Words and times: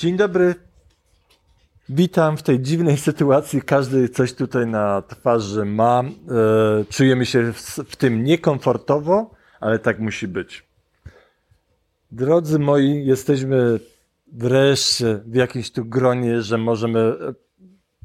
Dzień 0.00 0.16
dobry. 0.16 0.54
Witam 1.88 2.36
w 2.36 2.42
tej 2.42 2.60
dziwnej 2.60 2.96
sytuacji. 3.08 3.62
Każdy 3.62 4.08
coś 4.08 4.32
tutaj 4.32 4.66
na 4.66 5.02
twarzy 5.02 5.64
ma. 5.64 6.02
E, 6.02 6.84
czujemy 6.90 7.26
się 7.26 7.52
w, 7.52 7.56
w 7.88 7.96
tym 7.96 8.24
niekomfortowo, 8.24 9.30
ale 9.60 9.78
tak 9.78 9.98
musi 9.98 10.28
być. 10.28 10.66
Drodzy 12.12 12.58
moi, 12.58 13.04
jesteśmy 13.06 13.80
wreszcie 14.32 15.20
w 15.26 15.34
jakimś 15.34 15.70
tu 15.70 15.84
gronie, 15.84 16.42
że 16.42 16.58
możemy 16.58 17.00
e, 17.00 17.14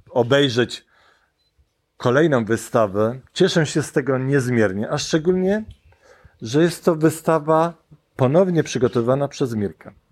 obejrzeć 0.10 0.86
kolejną 1.98 2.46
wystawę. 2.46 3.20
Cieszę 3.34 3.66
się 3.66 3.84
z 3.84 3.92
tego 3.92 4.18
niezmiernie, 4.18 4.90
a 4.90 4.98
szczególnie, 4.98 5.64
że 6.42 6.62
jest 6.62 6.86
to 6.86 6.96
wystawa 6.96 7.74
ponownie 8.16 8.64
przygotowana 8.64 9.28
przez 9.28 9.56
Mirka. 9.56 10.05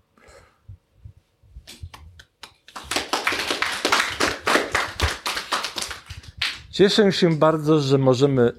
Cieszę 6.74 7.12
się 7.12 7.36
bardzo, 7.36 7.80
że 7.80 7.98
możemy 7.98 8.52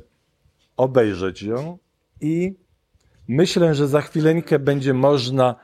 obejrzeć 0.77 1.41
ją 1.41 1.77
i 2.21 2.55
myślę, 3.27 3.75
że 3.75 3.87
za 3.87 4.01
chwileńkę 4.01 4.59
będzie 4.59 4.93
można 4.93 5.55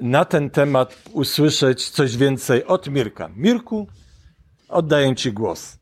na 0.00 0.24
ten 0.24 0.50
temat 0.50 1.02
usłyszeć 1.12 1.90
coś 1.90 2.16
więcej 2.16 2.64
od 2.64 2.88
Mirka. 2.88 3.28
Mirku, 3.36 3.86
oddaję 4.68 5.16
Ci 5.16 5.32
głos. 5.32 5.78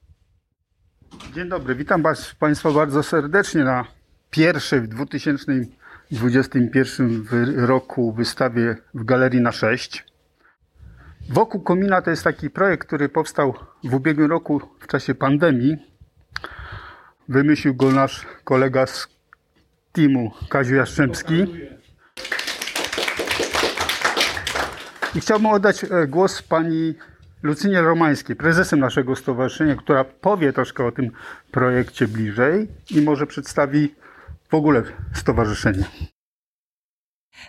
Dzień 1.34 1.48
dobry, 1.48 1.74
witam 1.74 2.02
Państwa 2.38 2.72
bardzo 2.72 3.02
serdecznie 3.02 3.64
na 3.64 3.84
pierwszej 4.30 4.80
w 4.80 4.88
2021 4.88 7.66
roku 7.66 8.12
wystawie 8.12 8.76
w 8.94 9.04
Galerii 9.04 9.40
na 9.40 9.52
6. 9.52 10.04
Wokół 11.28 11.60
Komina 11.60 12.02
to 12.02 12.10
jest 12.10 12.24
taki 12.24 12.50
projekt, 12.50 12.86
który 12.86 13.08
powstał 13.08 13.54
w 13.84 13.94
ubiegłym 13.94 14.30
roku 14.30 14.60
w 14.80 14.86
czasie 14.86 15.14
pandemii. 15.14 15.87
Wymyślił 17.28 17.74
go 17.74 17.90
nasz 17.90 18.26
kolega 18.44 18.86
z 18.86 19.08
teamu, 19.92 20.30
Kaziu 20.48 20.74
Jastrzębski. 20.74 21.44
I 25.14 25.20
chciałbym 25.20 25.46
oddać 25.46 25.84
e, 25.84 26.06
głos 26.06 26.42
pani 26.42 26.94
Lucynie 27.42 27.82
Romańskiej, 27.82 28.36
prezesem 28.36 28.80
naszego 28.80 29.16
stowarzyszenia, 29.16 29.76
która 29.76 30.04
powie 30.04 30.52
troszkę 30.52 30.84
o 30.84 30.92
tym 30.92 31.10
projekcie 31.50 32.08
bliżej 32.08 32.68
i 32.90 33.02
może 33.02 33.26
przedstawi 33.26 33.94
w 34.48 34.54
ogóle 34.54 34.82
stowarzyszenie. 35.14 35.84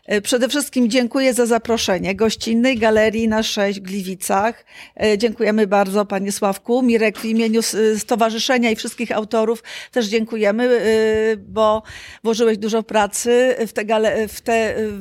E, 0.05 0.21
przede 0.21 0.49
wszystkim 0.49 0.89
dziękuję 0.89 1.33
za 1.33 1.45
zaproszenie 1.45 2.15
gościnnej 2.15 2.77
galerii 2.77 3.27
na 3.27 3.43
6 3.43 3.79
w 3.79 3.83
Gliwicach. 3.83 4.65
E, 4.95 5.17
dziękujemy 5.17 5.67
bardzo 5.67 6.05
Panie 6.05 6.31
Sławku. 6.31 6.81
Mirek 6.81 7.19
w 7.19 7.25
imieniu 7.25 7.61
stowarzyszenia 7.97 8.71
i 8.71 8.75
wszystkich 8.75 9.11
autorów 9.11 9.63
też 9.91 10.05
dziękujemy, 10.05 10.63
e, 10.63 11.37
bo 11.37 11.83
włożyłeś 12.23 12.57
dużo 12.57 12.83
pracy 12.83 13.55
w 13.67 13.85
gale, 13.85 14.27
w 14.27 14.41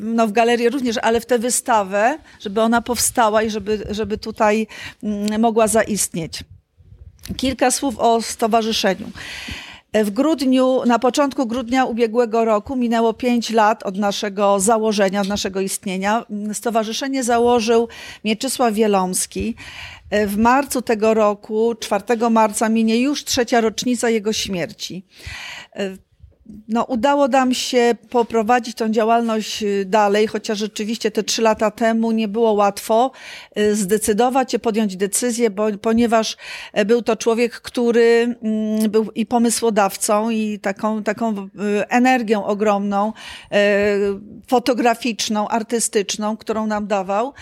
no 0.01 0.27
w 0.27 0.33
galerię 0.33 0.71
również, 0.71 0.97
ale 1.03 1.21
w 1.21 1.27
tę 1.27 1.39
wystawę, 1.39 2.19
żeby 2.41 2.61
ona 2.61 2.83
powstała 2.83 3.43
i 3.43 3.51
żeby, 3.51 3.85
żeby 3.91 4.19
tutaj 4.19 4.67
mm, 5.03 5.41
mogła 5.41 5.69
zaistnieć. 5.69 6.45
Kilka 7.37 7.71
słów 7.71 7.99
o 7.99 8.23
stowarzyszeniu. 8.23 9.11
W 9.95 10.11
grudniu, 10.11 10.83
na 10.87 10.99
początku 10.99 11.47
grudnia 11.47 11.85
ubiegłego 11.85 12.45
roku 12.45 12.77
minęło 12.77 13.13
pięć 13.13 13.51
lat 13.51 13.83
od 13.83 13.97
naszego 13.97 14.61
założenia, 14.61 15.21
od 15.21 15.29
naszego 15.29 15.61
istnienia. 15.61 16.25
Stowarzyszenie 16.53 17.25
założył 17.25 17.89
Mieczysław 18.25 18.75
Wielomski. 18.75 19.55
W 20.27 20.37
marcu 20.37 20.83
tego 20.83 21.15
roku, 21.15 21.75
4 21.81 22.31
marca, 22.31 22.69
minie 22.69 23.01
już 23.01 23.25
trzecia 23.25 23.61
rocznica 23.61 24.11
jego 24.11 24.33
śmierci 24.33 25.05
no, 26.69 26.85
udało 26.85 27.29
nam 27.29 27.55
się 27.55 27.95
poprowadzić 28.11 28.77
tą 28.77 28.89
działalność 28.89 29.63
y, 29.63 29.85
dalej, 29.85 30.27
chociaż 30.27 30.59
rzeczywiście 30.59 31.11
te 31.11 31.23
trzy 31.23 31.43
lata 31.43 31.71
temu 31.71 32.13
nie 32.13 32.29
było 32.29 32.53
łatwo 32.53 33.11
y, 33.59 33.75
zdecydować 33.75 34.53
się, 34.53 34.59
podjąć 34.59 34.97
decyzję, 34.97 35.51
bo, 35.51 35.67
ponieważ 35.83 36.37
e, 36.73 36.85
był 36.85 37.03
to 37.03 37.17
człowiek, 37.17 37.61
który 37.61 38.37
mm, 38.43 38.91
był 38.91 39.11
i 39.15 39.27
pomysłodawcą, 39.27 40.31
i 40.31 40.59
taką, 40.59 41.03
taką 41.03 41.37
y, 41.37 41.49
energią 41.89 42.45
ogromną, 42.45 43.13
e, 43.53 43.97
fotograficzną, 44.47 45.49
artystyczną, 45.49 46.37
którą 46.37 46.67
nam 46.67 46.87
dawał 46.87 47.33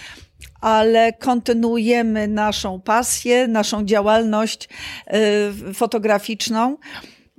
ale 0.61 1.13
kontynuujemy 1.13 2.29
naszą 2.29 2.81
pasję, 2.81 3.49
naszą 3.49 3.85
działalność 3.85 4.69
fotograficzną. 5.75 6.77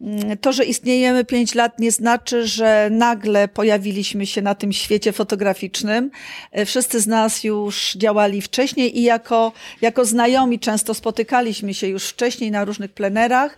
Mm, 0.02 0.38
to, 0.38 0.54
że 0.54 0.66
istniejemy 0.66 1.26
pięć 1.26 1.56
lat, 1.56 1.80
nie 1.80 1.92
znaczy, 1.92 2.48
że 2.48 2.90
nagle 2.92 3.48
pojawiliśmy 3.48 4.26
się 4.26 4.42
na 4.42 4.56
tym 4.56 4.74
świecie 4.74 5.12
fotograficznym. 5.12 6.12
E, 6.52 6.66
wszyscy 6.66 7.00
z 7.00 7.08
nas 7.08 7.44
już 7.44 7.94
działali 7.94 8.42
wcześniej 8.42 9.00
i 9.00 9.04
jako, 9.04 9.52
jako 9.82 10.06
znajomi 10.06 10.60
często 10.60 10.94
spotykaliśmy 10.94 11.74
się 11.74 11.88
już 11.88 12.04
wcześniej 12.04 12.52
na 12.52 12.66
różnych 12.66 12.92
plenerach 12.92 13.58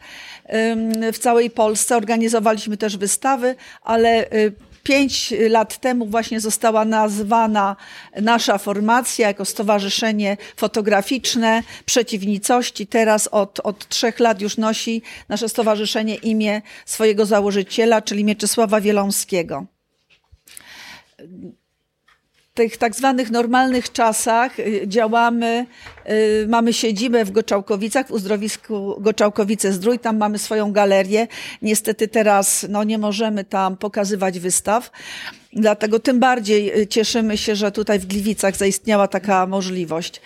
w 1.14 1.18
całej 1.20 1.50
Polsce. 1.50 1.98
Organizowaliśmy 1.98 2.78
też 2.78 2.98
wystawy, 2.98 3.56
ale 3.82 4.32
y, 4.34 4.54
Pięć 4.84 5.34
lat 5.50 5.78
temu 5.78 6.06
właśnie 6.06 6.40
została 6.40 6.86
nazwana 6.86 7.76
nasza 8.22 8.58
formacja 8.58 9.28
jako 9.28 9.46
Stowarzyszenie 9.46 10.38
Fotograficzne 10.56 11.64
Przeciwnicości. 11.86 12.88
Teraz 12.88 13.28
od, 13.28 13.60
od 13.60 13.88
trzech 13.88 14.20
lat 14.20 14.42
już 14.42 14.58
nosi 14.58 15.02
nasze 15.30 15.50
stowarzyszenie 15.50 16.16
imię 16.16 16.62
swojego 16.86 17.26
założyciela, 17.26 18.02
czyli 18.02 18.24
Mieczysława 18.24 18.82
Wielomskiego 18.82 19.66
tych 22.60 22.78
tak 22.78 22.96
zwanych 22.96 23.32
normalnych 23.32 23.92
czasach 23.92 24.60
y, 24.60 24.82
działamy, 24.88 25.66
y, 26.10 26.46
mamy 26.50 26.74
siedzibę 26.74 27.26
w 27.26 27.32
Goczałkowicach, 27.32 28.08
w 28.08 28.12
uzdrowisku 28.12 28.96
Goczałkowice-Zdrój, 29.02 30.00
tam 30.00 30.18
mamy 30.18 30.40
swoją 30.40 30.72
galerię. 30.72 31.28
Niestety 31.62 32.08
teraz 32.08 32.66
no, 32.70 32.84
nie 32.84 32.98
możemy 32.98 33.44
tam 33.44 33.78
pokazywać 33.78 34.40
wystaw, 34.40 34.92
dlatego 35.54 36.00
tym 36.00 36.20
bardziej 36.20 36.80
y, 36.82 36.88
cieszymy 36.88 37.38
się, 37.38 37.56
że 37.56 37.72
tutaj 37.72 38.00
w 38.00 38.06
Gliwicach 38.06 38.56
zaistniała 38.56 39.08
taka 39.08 39.48
możliwość. 39.48 40.22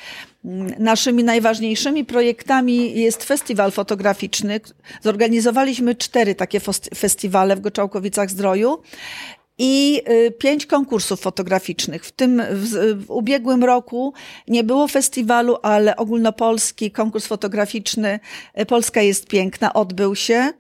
Mm, 0.46 0.74
naszymi 0.80 1.24
najważniejszymi 1.24 2.06
projektami 2.06 3.00
jest 3.00 3.24
festiwal 3.24 3.72
fotograficzny. 3.72 4.60
Zorganizowaliśmy 5.02 5.96
cztery 5.96 6.36
takie 6.36 6.60
festiwale 6.96 7.56
w 7.56 7.62
Goczałkowicach-Zdroju 7.62 8.78
i 9.58 10.02
y, 10.10 10.32
pięć 10.32 10.66
konkursów 10.66 11.22
fotograficznych. 11.22 12.06
W 12.06 12.12
tym 12.12 12.42
w, 12.52 12.96
w, 13.06 13.12
ubiegłym 13.12 13.64
roku 13.64 14.14
nie 14.48 14.64
było 14.64 14.88
festiwalu, 14.88 15.58
ale 15.62 15.96
ogólnopolski 15.96 16.92
konkurs 16.92 17.28
fotograficzny 17.28 18.20
y, 18.60 18.66
Polska 18.66 19.02
jest 19.02 19.28
piękna 19.28 19.74
odbył 19.74 20.16
się. 20.16 20.54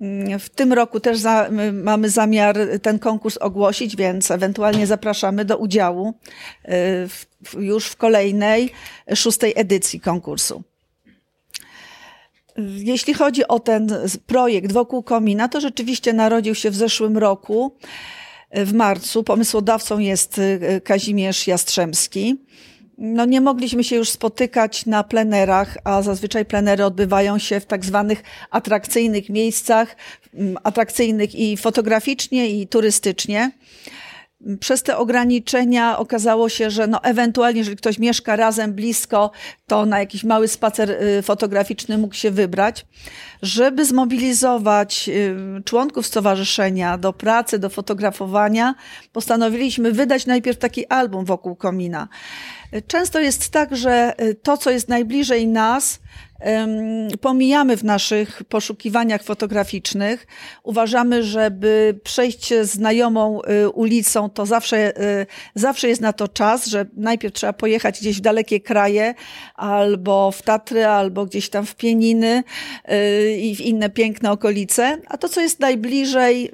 Mm, 0.00 0.38
w 0.38 0.48
tym 0.48 0.72
roku 0.72 1.00
też 1.00 1.18
za, 1.18 1.48
mamy 1.72 2.10
zamiar 2.10 2.56
ten 2.82 2.98
konkurs 2.98 3.36
ogłosić, 3.36 3.96
więc 3.96 4.30
ewentualnie 4.30 4.86
zapraszamy 4.86 5.44
do 5.44 5.56
udziału 5.56 6.08
y, 6.08 6.12
w, 7.08 7.26
już 7.58 7.86
w 7.86 7.96
kolejnej, 7.96 8.70
szóstej 9.14 9.52
edycji 9.56 10.00
konkursu. 10.00 10.62
Jeśli 12.76 13.14
chodzi 13.14 13.48
o 13.48 13.60
ten 13.60 13.88
projekt 14.26 14.72
wokół 14.72 15.02
komina, 15.02 15.48
to 15.48 15.60
rzeczywiście 15.60 16.12
narodził 16.12 16.54
się 16.54 16.70
w 16.70 16.76
zeszłym 16.76 17.18
roku 17.18 17.76
w 18.54 18.72
marcu. 18.72 19.24
Pomysłodawcą 19.24 19.98
jest 19.98 20.38
y, 20.38 20.80
Kazimierz 20.84 21.46
Jastrzębski. 21.46 22.36
No 22.98 23.24
nie 23.24 23.40
mogliśmy 23.40 23.84
się 23.84 23.96
już 23.96 24.10
spotykać 24.10 24.86
na 24.86 25.04
plenerach, 25.04 25.78
a 25.84 26.02
zazwyczaj 26.02 26.44
plenery 26.44 26.84
odbywają 26.84 27.38
się 27.38 27.60
w 27.60 27.66
tak 27.66 27.84
zwanych 27.84 28.22
atrakcyjnych 28.50 29.28
miejscach, 29.28 29.96
atrakcyjnych 30.64 31.34
i 31.34 31.56
fotograficznie, 31.56 32.50
i 32.50 32.66
turystycznie 32.66 33.50
przez 34.60 34.82
te 34.82 34.96
ograniczenia 34.96 35.98
okazało 35.98 36.48
się, 36.48 36.70
że 36.70 36.86
no 36.86 37.02
ewentualnie, 37.02 37.58
jeżeli 37.58 37.76
ktoś 37.76 37.98
mieszka 37.98 38.36
razem 38.36 38.72
blisko, 38.72 39.30
to 39.66 39.86
na 39.86 39.98
jakiś 39.98 40.24
mały 40.24 40.48
spacer 40.48 40.90
y, 40.90 41.22
fotograficzny 41.22 41.98
mógł 41.98 42.14
się 42.14 42.30
wybrać. 42.30 42.86
Żeby 43.42 43.84
zmobilizować 43.84 45.08
y, 45.08 45.62
członków 45.64 46.06
stowarzyszenia 46.06 46.98
do 46.98 47.12
pracy, 47.12 47.58
do 47.58 47.70
fotografowania, 47.70 48.74
postanowiliśmy 49.12 49.92
wydać 49.92 50.26
najpierw 50.26 50.58
taki 50.58 50.86
album 50.86 51.24
wokół 51.24 51.56
komina. 51.56 52.08
Często 52.86 53.20
jest 53.20 53.50
tak, 53.50 53.76
że 53.76 54.12
to, 54.42 54.56
co 54.56 54.70
jest 54.70 54.88
najbliżej 54.88 55.46
nas, 55.46 56.00
pomijamy 57.20 57.76
w 57.76 57.84
naszych 57.84 58.42
poszukiwaniach 58.44 59.22
fotograficznych. 59.22 60.26
Uważamy, 60.62 61.22
żeby 61.22 62.00
przejść 62.04 62.54
znajomą 62.62 63.40
y, 63.42 63.68
ulicą, 63.68 64.30
to 64.30 64.46
zawsze, 64.46 65.02
y, 65.02 65.26
zawsze 65.54 65.88
jest 65.88 66.00
na 66.00 66.12
to 66.12 66.28
czas, 66.28 66.66
że 66.66 66.86
najpierw 66.96 67.34
trzeba 67.34 67.52
pojechać 67.52 68.00
gdzieś 68.00 68.16
w 68.16 68.20
dalekie 68.20 68.60
kraje, 68.60 69.14
albo 69.54 70.30
w 70.30 70.42
Tatry, 70.42 70.86
albo 70.86 71.26
gdzieś 71.26 71.48
tam 71.48 71.66
w 71.66 71.74
Pieniny 71.74 72.42
y, 72.92 73.36
i 73.36 73.56
w 73.56 73.60
inne 73.60 73.90
piękne 73.90 74.32
okolice. 74.32 74.98
A 75.08 75.18
to, 75.18 75.28
co 75.28 75.40
jest 75.40 75.60
najbliżej, 75.60 76.50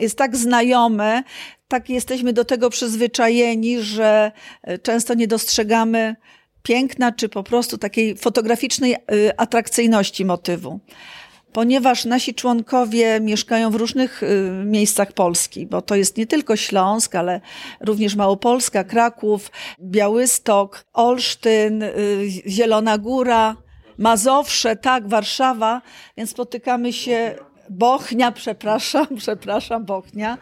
jest 0.00 0.18
tak 0.18 0.36
znajome, 0.36 1.22
tak 1.68 1.90
jesteśmy 1.90 2.32
do 2.32 2.44
tego 2.44 2.70
przyzwyczajeni, 2.70 3.82
że 3.82 4.32
często 4.82 5.14
nie 5.14 5.26
dostrzegamy 5.26 6.16
piękna, 6.62 7.12
czy 7.12 7.28
po 7.28 7.42
prostu 7.42 7.78
takiej 7.78 8.16
fotograficznej 8.16 8.94
y, 8.94 9.36
atrakcyjności 9.36 10.24
motywu. 10.24 10.80
Ponieważ 11.52 12.04
nasi 12.04 12.34
członkowie 12.34 13.20
mieszkają 13.20 13.70
w 13.70 13.74
różnych 13.74 14.22
y, 14.22 14.50
miejscach 14.64 15.12
Polski, 15.12 15.66
bo 15.66 15.82
to 15.82 15.94
jest 15.94 16.16
nie 16.16 16.26
tylko 16.26 16.56
Śląsk, 16.56 17.14
ale 17.14 17.40
również 17.80 18.16
Małopolska, 18.16 18.84
Kraków, 18.84 19.50
Białystok, 19.80 20.84
Olsztyn, 20.92 21.84
Zielona 22.46 22.98
Góra, 22.98 23.56
Mazowsze, 23.98 24.76
tak, 24.76 25.08
Warszawa, 25.08 25.82
więc 26.16 26.30
spotykamy 26.30 26.92
się 26.92 27.34
Bochnia, 27.70 28.32
przepraszam, 28.32 29.06
przepraszam, 29.16 29.84
Bochnia. 29.84 30.38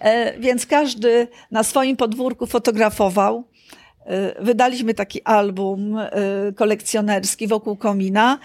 E, 0.00 0.38
więc 0.38 0.66
każdy 0.66 1.28
na 1.50 1.62
swoim 1.62 1.96
podwórku 1.96 2.46
fotografował. 2.46 3.44
Y, 4.40 4.44
wydaliśmy 4.44 4.94
taki 4.94 5.22
album 5.22 5.98
y, 5.98 6.52
kolekcjonerski 6.56 7.46
wokół 7.46 7.76
komina. 7.76 8.38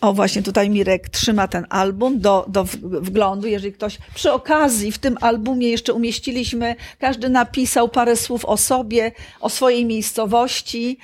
O, 0.00 0.12
właśnie 0.12 0.42
tutaj 0.42 0.70
Mirek 0.70 1.08
trzyma 1.08 1.48
ten 1.48 1.66
album 1.70 2.20
do, 2.20 2.44
do 2.48 2.64
wglądu. 2.82 3.46
Jeżeli 3.46 3.72
ktoś 3.72 3.98
przy 4.14 4.32
okazji 4.32 4.92
w 4.92 4.98
tym 4.98 5.18
albumie 5.20 5.68
jeszcze 5.68 5.92
umieściliśmy, 5.92 6.76
każdy 6.98 7.28
napisał 7.28 7.88
parę 7.88 8.16
słów 8.16 8.44
o 8.44 8.56
sobie, 8.56 9.12
o 9.40 9.48
swojej 9.48 9.86
miejscowości, 9.86 10.98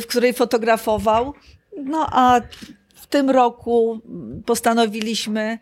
w 0.00 0.06
której 0.08 0.32
fotografował. 0.32 1.34
No 1.84 2.06
a 2.12 2.40
tym 3.12 3.30
roku 3.30 4.00
postanowiliśmy 4.46 5.58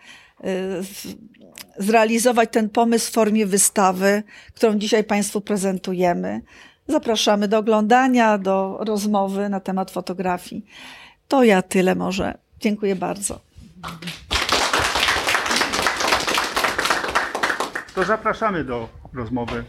zrealizować 1.79 2.49
ten 2.53 2.69
pomysł 2.69 3.11
w 3.11 3.15
formie 3.15 3.47
wystawy, 3.47 4.23
którą 4.55 4.79
dzisiaj 4.79 5.05
Państwu 5.05 5.41
prezentujemy. 5.41 6.41
Zapraszamy 6.89 7.49
do 7.49 7.59
oglądania, 7.59 8.39
do 8.39 8.79
rozmowy 8.81 9.49
na 9.49 9.61
temat 9.61 9.91
fotografii. 9.91 10.65
To 11.29 11.43
ja 11.45 11.63
tyle 11.63 11.95
może. 11.95 12.39
Dziękuję 12.61 12.97
bardzo. 12.97 13.41
To 17.95 18.05
zapraszamy 18.05 18.65
do 18.65 18.89
rozmowy. 19.15 19.65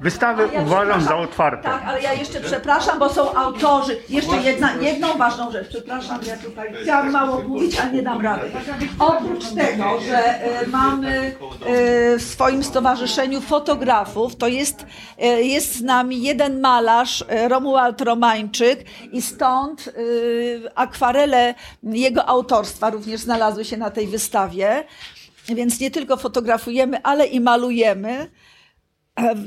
Wystawę 0.00 0.48
ja 0.52 0.62
uważam 0.62 1.02
za 1.02 1.16
otwartą. 1.16 1.62
Tak, 1.62 1.82
ale 1.86 2.02
ja 2.02 2.12
jeszcze 2.12 2.40
przepraszam, 2.40 2.98
bo 2.98 3.08
są 3.08 3.34
autorzy. 3.34 3.98
Jeszcze 4.08 4.36
jedna, 4.36 4.74
jedną 4.74 5.18
ważną 5.18 5.52
rzecz. 5.52 5.68
Przepraszam, 5.68 6.20
ja 6.26 6.36
tutaj 6.36 6.74
chciałam 6.82 7.10
mało 7.10 7.42
mówić, 7.42 7.78
ale 7.80 7.92
nie 7.92 8.02
dam 8.02 8.20
rady. 8.20 8.50
Oprócz 8.98 9.44
tego, 9.54 10.00
że 10.00 10.46
y, 10.62 10.66
mamy 10.66 11.36
y, 11.68 12.18
w 12.18 12.22
swoim 12.22 12.64
stowarzyszeniu 12.64 13.40
fotografów, 13.40 14.36
to 14.36 14.48
jest, 14.48 14.86
y, 15.22 15.42
jest 15.42 15.74
z 15.74 15.82
nami 15.82 16.22
jeden 16.22 16.60
malarz, 16.60 17.24
Romuald 17.48 18.00
Romańczyk 18.00 18.84
i 19.12 19.22
stąd 19.22 19.92
akwarele 20.74 21.54
jego 21.82 22.28
autorstwa 22.28 22.90
również 22.90 23.20
znalazły 23.20 23.64
się 23.64 23.76
na 23.76 23.90
tej 23.90 24.06
wystawie. 24.06 24.84
Więc 25.48 25.80
nie 25.80 25.90
tylko 25.90 26.16
fotografujemy, 26.16 27.02
ale 27.02 27.26
i 27.26 27.40
malujemy. 27.40 28.30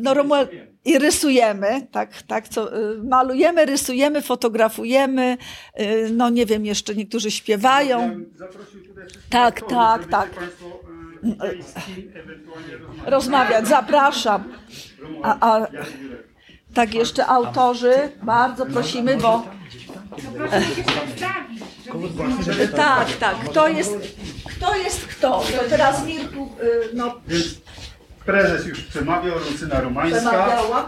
No, 0.01 0.13
Romuald, 0.13 0.49
i 0.85 0.99
rysujemy, 0.99 1.87
tak, 1.91 2.23
tak, 2.23 2.49
co, 2.49 2.77
y, 2.93 3.03
malujemy, 3.03 3.65
rysujemy, 3.65 4.21
fotografujemy, 4.21 5.37
y, 5.79 6.09
no 6.13 6.29
nie 6.29 6.45
wiem, 6.45 6.65
jeszcze 6.65 6.95
niektórzy 6.95 7.31
śpiewają. 7.31 8.19
Tak, 9.29 9.61
tak, 9.69 10.07
tak. 10.07 10.29
Y, 11.23 11.59
rozmawiać, 13.05 13.67
zapraszam. 13.67 14.53
A, 15.23 15.57
a, 15.57 15.67
tak, 16.73 16.93
jeszcze 16.93 17.25
autorzy, 17.25 17.93
bardzo 18.23 18.65
prosimy, 18.65 19.17
bo... 19.17 19.45
Tak, 22.75 23.17
tak, 23.19 23.37
kto 23.49 23.67
jest, 23.67 23.97
kto 24.45 24.75
jest 24.75 25.07
kto? 25.07 25.43
To 25.57 25.69
teraz 25.69 26.05
Mirku, 26.05 26.49
no... 26.93 27.21
Prezes 28.29 28.67
już 28.67 28.81
przemawiał, 28.81 29.37
Lucyna 29.39 29.81
Romańska. 29.81 30.19
Przemawiała. 30.19 30.87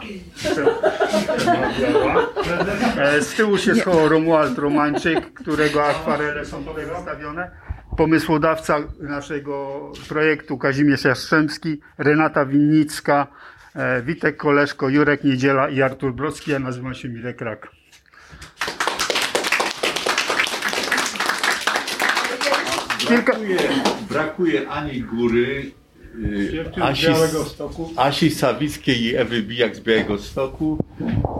E, 2.97 3.21
z 3.21 3.33
tyłu 3.33 3.57
się 3.57 3.75
schował 3.75 4.09
Romuald 4.09 4.57
Romańczyk, 4.57 5.33
którego 5.33 5.85
akwarele 5.85 6.45
są 6.45 6.63
tutaj 6.63 6.85
wystawione. 6.85 7.51
Pomysłodawca 7.97 8.79
naszego 8.99 9.81
projektu 10.09 10.57
Kazimierz 10.57 11.03
Jastrzębski, 11.03 11.81
Renata 11.97 12.45
Winnicka, 12.45 13.27
e, 13.75 14.01
Witek 14.01 14.37
Koleszko, 14.37 14.89
Jurek 14.89 15.23
Niedziela 15.23 15.69
i 15.69 15.81
Artur 15.81 16.13
Brocki. 16.13 16.51
Ja 16.51 16.59
nazywam 16.59 16.93
się 16.93 17.09
Mirek 17.09 17.41
Rak. 17.41 17.67
Brakuje, 23.09 23.57
brakuje 24.09 24.69
ani 24.69 25.01
góry, 25.01 25.71
Asi, 26.81 27.07
Asi 27.95 28.29
Sawickiej 28.29 29.01
i 29.03 29.15
Ewy 29.15 29.41
Bijak 29.41 29.75
z 29.75 29.79
Białego 29.79 30.17
Stoku, 30.17 30.77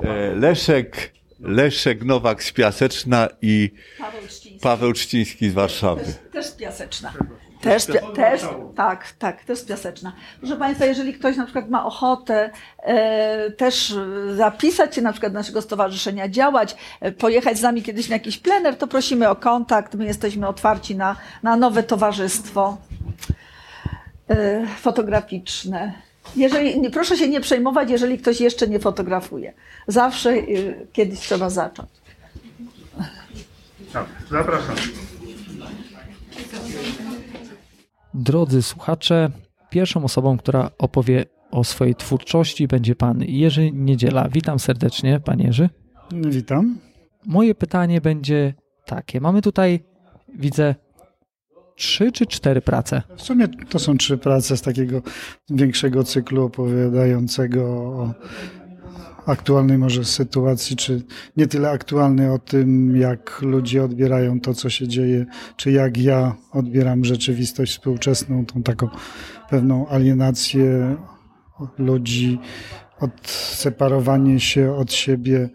e, 0.03 0.35
Leszek, 0.35 1.13
Leszek 1.39 2.03
Nowak 2.03 2.43
z 2.43 2.51
Piaseczna 2.51 3.27
i 3.41 3.71
Paweł 3.99 4.21
Czciński, 4.27 4.59
Paweł 4.61 4.93
Czciński 4.93 5.49
z 5.49 5.53
Warszawy. 5.53 6.03
Też, 6.03 6.15
też 6.31 6.45
z 6.45 6.51
Piaseczna. 6.51 7.13
Też, 7.61 7.85
też, 8.15 8.41
tak, 8.75 9.11
tak, 9.19 9.43
też 9.43 9.65
piaseczna. 9.65 10.13
Proszę 10.39 10.55
Państwa, 10.55 10.85
jeżeli 10.85 11.13
ktoś 11.13 11.37
na 11.37 11.43
przykład 11.43 11.69
ma 11.69 11.85
ochotę 11.85 12.49
e, 12.77 13.51
też 13.51 13.95
zapisać 14.35 14.95
się 14.95 15.01
na 15.01 15.11
przykład 15.11 15.33
do 15.33 15.39
naszego 15.39 15.61
stowarzyszenia, 15.61 16.29
działać, 16.29 16.75
e, 16.99 17.11
pojechać 17.11 17.57
z 17.57 17.61
nami 17.61 17.83
kiedyś 17.83 18.09
na 18.09 18.15
jakiś 18.15 18.37
plener, 18.37 18.77
to 18.77 18.87
prosimy 18.87 19.29
o 19.29 19.35
kontakt. 19.35 19.95
My 19.95 20.05
jesteśmy 20.05 20.47
otwarci 20.47 20.95
na, 20.95 21.15
na 21.43 21.55
nowe 21.55 21.83
towarzystwo. 21.83 22.77
E, 24.31 24.67
fotograficzne. 24.67 25.93
Jeżeli, 26.35 26.89
proszę 26.89 27.17
się 27.17 27.29
nie 27.29 27.41
przejmować, 27.41 27.89
jeżeli 27.89 28.17
ktoś 28.17 28.41
jeszcze 28.41 28.67
nie 28.67 28.79
fotografuje. 28.79 29.53
Zawsze 29.88 30.29
e, 30.29 30.43
kiedyś 30.93 31.19
trzeba 31.19 31.50
zacząć. 31.50 31.89
Tak, 33.93 34.05
zapraszam. 34.29 34.75
Drodzy 38.13 38.61
słuchacze, 38.61 39.29
pierwszą 39.69 40.03
osobą, 40.03 40.38
która 40.38 40.71
opowie 40.77 41.25
o 41.51 41.63
swojej 41.63 41.95
twórczości 41.95 42.67
będzie 42.67 42.95
pan 42.95 43.23
Jerzy 43.27 43.71
Niedziela. 43.71 44.29
Witam 44.29 44.59
serdecznie, 44.59 45.19
panie 45.19 45.45
Jerzy. 45.45 45.69
Witam. 46.11 46.77
Moje 47.25 47.55
pytanie 47.55 48.01
będzie 48.01 48.53
takie. 48.85 49.21
Mamy 49.21 49.41
tutaj, 49.41 49.83
widzę, 50.35 50.75
trzy 51.81 52.11
czy 52.11 52.25
cztery 52.25 52.61
prace? 52.61 53.01
W 53.17 53.21
sumie 53.21 53.47
to 53.47 53.79
są 53.79 53.97
trzy 53.97 54.17
prace 54.17 54.57
z 54.57 54.61
takiego 54.61 55.01
większego 55.50 56.03
cyklu 56.03 56.45
opowiadającego 56.45 57.63
o 57.65 58.13
aktualnej 59.25 59.77
może 59.77 60.05
sytuacji, 60.05 60.75
czy 60.75 61.01
nie 61.38 61.47
tyle 61.47 61.69
aktualnej 61.69 62.29
o 62.29 62.39
tym, 62.39 62.95
jak 62.95 63.41
ludzie 63.41 63.83
odbierają 63.83 64.39
to, 64.39 64.53
co 64.53 64.69
się 64.69 64.88
dzieje, 64.88 65.25
czy 65.55 65.71
jak 65.71 65.97
ja 65.97 66.35
odbieram 66.51 67.05
rzeczywistość 67.05 67.71
współczesną, 67.71 68.45
tą 68.45 68.63
taką 68.63 68.89
pewną 69.50 69.88
alienację 69.88 70.97
ludzi, 71.77 72.39
odseparowanie 73.00 74.39
się 74.39 74.75
od 74.75 74.93
siebie, 74.93 75.50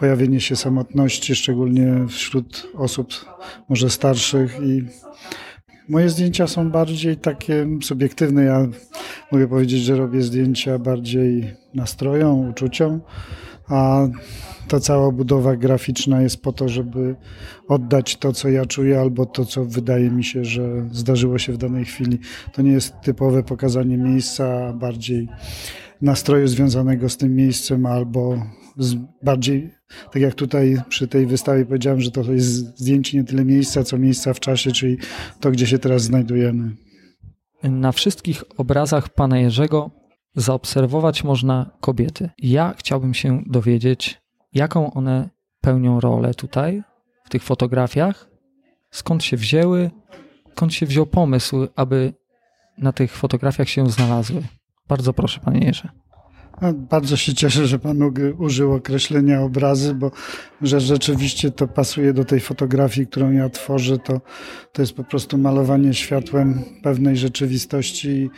pojawienie 0.00 0.40
się 0.40 0.56
samotności, 0.56 1.34
szczególnie 1.34 2.06
wśród 2.08 2.66
osób 2.74 3.08
może 3.68 3.90
starszych 3.90 4.60
i 4.62 4.82
Moje 5.88 6.08
zdjęcia 6.08 6.46
są 6.46 6.70
bardziej 6.70 7.16
takie 7.16 7.66
subiektywne. 7.82 8.44
Ja 8.44 8.66
mogę 9.32 9.48
powiedzieć, 9.48 9.82
że 9.82 9.96
robię 9.96 10.22
zdjęcia 10.22 10.78
bardziej 10.78 11.54
nastrojom, 11.74 12.48
uczuciom, 12.48 13.00
a 13.68 14.08
ta 14.68 14.80
cała 14.80 15.12
budowa 15.12 15.56
graficzna 15.56 16.22
jest 16.22 16.42
po 16.42 16.52
to, 16.52 16.68
żeby 16.68 17.16
oddać 17.68 18.16
to, 18.16 18.32
co 18.32 18.48
ja 18.48 18.66
czuję, 18.66 19.00
albo 19.00 19.26
to, 19.26 19.44
co 19.44 19.64
wydaje 19.64 20.10
mi 20.10 20.24
się, 20.24 20.44
że 20.44 20.88
zdarzyło 20.92 21.38
się 21.38 21.52
w 21.52 21.58
danej 21.58 21.84
chwili. 21.84 22.18
To 22.52 22.62
nie 22.62 22.72
jest 22.72 22.94
typowe 23.02 23.42
pokazanie 23.42 23.96
miejsca, 23.96 24.68
a 24.68 24.72
bardziej 24.72 25.28
nastroju 26.02 26.48
związanego 26.48 27.08
z 27.08 27.16
tym 27.16 27.36
miejscem, 27.36 27.86
albo 27.86 28.46
bardziej, 29.22 29.74
tak 30.12 30.22
jak 30.22 30.34
tutaj 30.34 30.76
przy 30.88 31.08
tej 31.08 31.26
wystawie 31.26 31.66
powiedziałem, 31.66 32.00
że 32.00 32.10
to 32.10 32.32
jest 32.32 32.78
zdjęcie 32.78 33.18
nie 33.18 33.24
tyle 33.24 33.44
miejsca, 33.44 33.84
co 33.84 33.98
miejsca 33.98 34.34
w 34.34 34.40
czasie, 34.40 34.72
czyli 34.72 34.96
to, 35.40 35.50
gdzie 35.50 35.66
się 35.66 35.78
teraz 35.78 36.02
znajdujemy. 36.02 36.76
Na 37.62 37.92
wszystkich 37.92 38.44
obrazach 38.56 39.08
pana 39.08 39.38
Jerzego 39.38 39.90
zaobserwować 40.36 41.24
można 41.24 41.70
kobiety. 41.80 42.30
Ja 42.38 42.74
chciałbym 42.78 43.14
się 43.14 43.42
dowiedzieć, 43.46 44.22
jaką 44.52 44.92
one 44.92 45.30
pełnią 45.60 46.00
rolę 46.00 46.34
tutaj, 46.34 46.82
w 47.24 47.28
tych 47.30 47.42
fotografiach, 47.42 48.30
skąd 48.90 49.24
się 49.24 49.36
wzięły, 49.36 49.90
skąd 50.52 50.74
się 50.74 50.86
wziął 50.86 51.06
pomysł, 51.06 51.66
aby 51.76 52.12
na 52.78 52.92
tych 52.92 53.16
fotografiach 53.16 53.68
się 53.68 53.90
znalazły. 53.90 54.42
Bardzo 54.88 55.12
proszę, 55.12 55.40
panie 55.44 55.66
Jerzy. 55.66 55.88
Bardzo 56.74 57.16
się 57.16 57.34
cieszę, 57.34 57.66
że 57.66 57.78
Pan 57.78 57.98
użył 58.38 58.72
określenia 58.72 59.40
obrazy, 59.40 59.94
bo 59.94 60.10
że 60.62 60.80
rzeczywiście 60.80 61.50
to 61.50 61.68
pasuje 61.68 62.12
do 62.12 62.24
tej 62.24 62.40
fotografii, 62.40 63.06
którą 63.06 63.32
ja 63.32 63.48
tworzę. 63.48 63.98
To, 63.98 64.20
to 64.72 64.82
jest 64.82 64.92
po 64.92 65.04
prostu 65.04 65.38
malowanie 65.38 65.94
światłem 65.94 66.62
pewnej 66.82 67.16
rzeczywistości. 67.16 68.30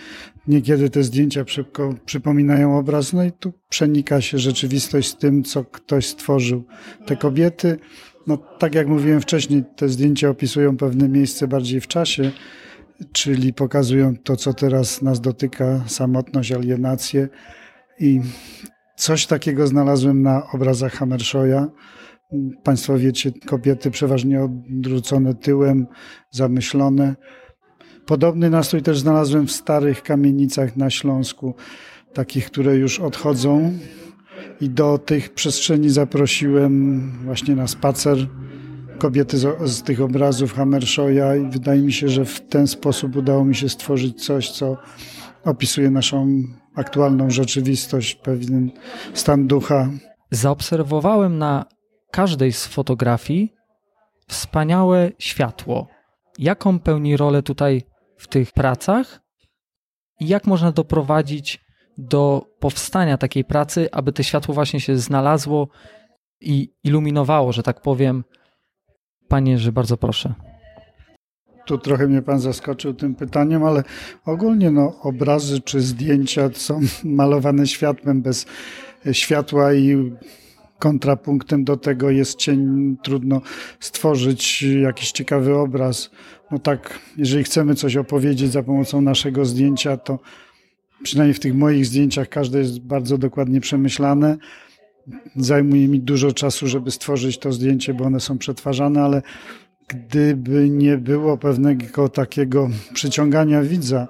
Niekiedy 0.48 0.90
te 0.90 1.02
zdjęcia 1.02 1.44
szybko 1.46 1.94
przypominają 2.06 2.78
obraz, 2.78 3.12
no 3.12 3.24
i 3.24 3.32
tu 3.32 3.52
przenika 3.68 4.20
się 4.20 4.38
rzeczywistość 4.38 5.08
z 5.08 5.16
tym, 5.16 5.44
co 5.44 5.64
ktoś 5.64 6.06
stworzył. 6.06 6.64
Te 7.06 7.16
kobiety, 7.16 7.78
no 8.26 8.36
tak 8.36 8.74
jak 8.74 8.88
mówiłem 8.88 9.20
wcześniej, 9.20 9.64
te 9.76 9.88
zdjęcia 9.88 10.28
opisują 10.28 10.76
pewne 10.76 11.08
miejsce 11.08 11.48
bardziej 11.48 11.80
w 11.80 11.86
czasie 11.86 12.32
czyli 13.12 13.52
pokazują 13.52 14.16
to, 14.16 14.36
co 14.36 14.54
teraz 14.54 15.02
nas 15.02 15.20
dotyka, 15.20 15.84
samotność, 15.86 16.52
alienację. 16.52 17.28
I 18.02 18.20
coś 18.96 19.26
takiego 19.26 19.66
znalazłem 19.66 20.22
na 20.22 20.50
obrazach 20.52 20.92
Hammershoya. 20.92 21.66
Państwo 22.62 22.98
wiecie, 22.98 23.32
kobiety 23.46 23.90
przeważnie 23.90 24.42
odwrócone 24.42 25.34
tyłem, 25.34 25.86
zamyślone. 26.30 27.16
Podobny 28.06 28.50
nastrój 28.50 28.82
też 28.82 28.98
znalazłem 28.98 29.46
w 29.46 29.52
starych 29.52 30.02
kamienicach 30.02 30.76
na 30.76 30.90
Śląsku, 30.90 31.54
takich, 32.14 32.46
które 32.46 32.76
już 32.76 33.00
odchodzą. 33.00 33.72
I 34.60 34.70
do 34.70 34.98
tych 34.98 35.34
przestrzeni 35.34 35.90
zaprosiłem 35.90 37.02
właśnie 37.24 37.56
na 37.56 37.66
spacer 37.66 38.18
kobiety 38.98 39.38
z, 39.38 39.70
z 39.70 39.82
tych 39.82 40.00
obrazów 40.00 40.54
Hammershoya 40.54 41.36
i 41.42 41.50
wydaje 41.50 41.82
mi 41.82 41.92
się, 41.92 42.08
że 42.08 42.24
w 42.24 42.40
ten 42.40 42.66
sposób 42.66 43.16
udało 43.16 43.44
mi 43.44 43.54
się 43.54 43.68
stworzyć 43.68 44.24
coś, 44.24 44.50
co 44.50 44.76
opisuje 45.44 45.90
naszą 45.90 46.42
aktualną 46.74 47.30
rzeczywistość, 47.30 48.14
pewien 48.14 48.70
stan 49.14 49.46
ducha. 49.46 49.90
Zaobserwowałem 50.30 51.38
na 51.38 51.64
każdej 52.10 52.52
z 52.52 52.66
fotografii 52.66 53.54
wspaniałe 54.28 55.10
światło. 55.18 55.88
Jaką 56.38 56.78
pełni 56.78 57.16
rolę 57.16 57.42
tutaj 57.42 57.82
w 58.16 58.28
tych 58.28 58.52
pracach 58.52 59.20
i 60.20 60.28
jak 60.28 60.46
można 60.46 60.72
doprowadzić 60.72 61.64
do 61.98 62.46
powstania 62.60 63.18
takiej 63.18 63.44
pracy, 63.44 63.88
aby 63.92 64.12
to 64.12 64.22
światło 64.22 64.54
właśnie 64.54 64.80
się 64.80 64.98
znalazło 64.98 65.68
i 66.40 66.74
iluminowało, 66.84 67.52
że 67.52 67.62
tak 67.62 67.80
powiem, 67.80 68.24
Panie, 69.28 69.58
że 69.58 69.72
bardzo 69.72 69.96
proszę. 69.96 70.34
Tu 71.66 71.78
trochę 71.78 72.06
mnie 72.06 72.22
pan 72.22 72.40
zaskoczył 72.40 72.94
tym 72.94 73.14
pytaniem, 73.14 73.64
ale 73.64 73.82
ogólnie 74.24 74.70
no, 74.70 75.00
obrazy 75.00 75.60
czy 75.60 75.80
zdjęcia 75.80 76.50
są 76.54 76.80
malowane 77.04 77.66
światłem 77.66 78.22
bez 78.22 78.46
światła 79.12 79.74
i 79.74 80.12
kontrapunktem 80.78 81.64
do 81.64 81.76
tego 81.76 82.10
jest 82.10 82.38
cień. 82.38 82.96
Trudno 83.02 83.40
stworzyć 83.80 84.62
jakiś 84.62 85.12
ciekawy 85.12 85.54
obraz. 85.54 86.10
No 86.50 86.58
tak, 86.58 86.98
jeżeli 87.16 87.44
chcemy 87.44 87.74
coś 87.74 87.96
opowiedzieć 87.96 88.52
za 88.52 88.62
pomocą 88.62 89.00
naszego 89.00 89.44
zdjęcia, 89.44 89.96
to 89.96 90.18
przynajmniej 91.02 91.34
w 91.34 91.40
tych 91.40 91.54
moich 91.54 91.86
zdjęciach 91.86 92.28
każde 92.28 92.58
jest 92.58 92.80
bardzo 92.80 93.18
dokładnie 93.18 93.60
przemyślane 93.60 94.36
Zajmuje 95.36 95.88
mi 95.88 96.00
dużo 96.00 96.32
czasu, 96.32 96.66
żeby 96.66 96.90
stworzyć 96.90 97.38
to 97.38 97.52
zdjęcie, 97.52 97.94
bo 97.94 98.04
one 98.04 98.20
są 98.20 98.38
przetwarzane, 98.38 99.02
ale 99.02 99.22
gdyby 99.88 100.70
nie 100.70 100.98
było 100.98 101.38
pewnego 101.38 102.08
takiego 102.08 102.68
przyciągania 102.94 103.62
widza, 103.62 104.08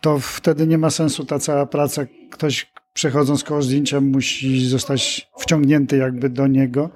to 0.00 0.18
wtedy 0.18 0.66
nie 0.66 0.78
ma 0.78 0.90
sensu 0.90 1.24
ta 1.24 1.38
cała 1.38 1.66
praca. 1.66 2.02
Ktoś 2.30 2.72
przechodząc 2.94 3.44
koło 3.44 3.62
zdjęcia 3.62 4.00
musi 4.00 4.68
zostać 4.68 5.30
wciągnięty 5.38 5.96
jakby 5.96 6.30
do 6.30 6.46
niego 6.46 6.90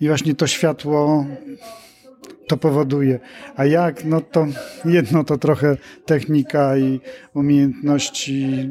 i 0.00 0.08
właśnie 0.08 0.34
to 0.34 0.46
światło 0.46 1.26
to 2.48 2.56
powoduje. 2.56 3.20
A 3.56 3.64
jak? 3.64 4.04
No 4.04 4.20
to 4.20 4.46
jedno 4.84 5.24
to 5.24 5.38
trochę 5.38 5.76
technika 6.06 6.76
i 6.78 7.00
umiejętności 7.34 8.68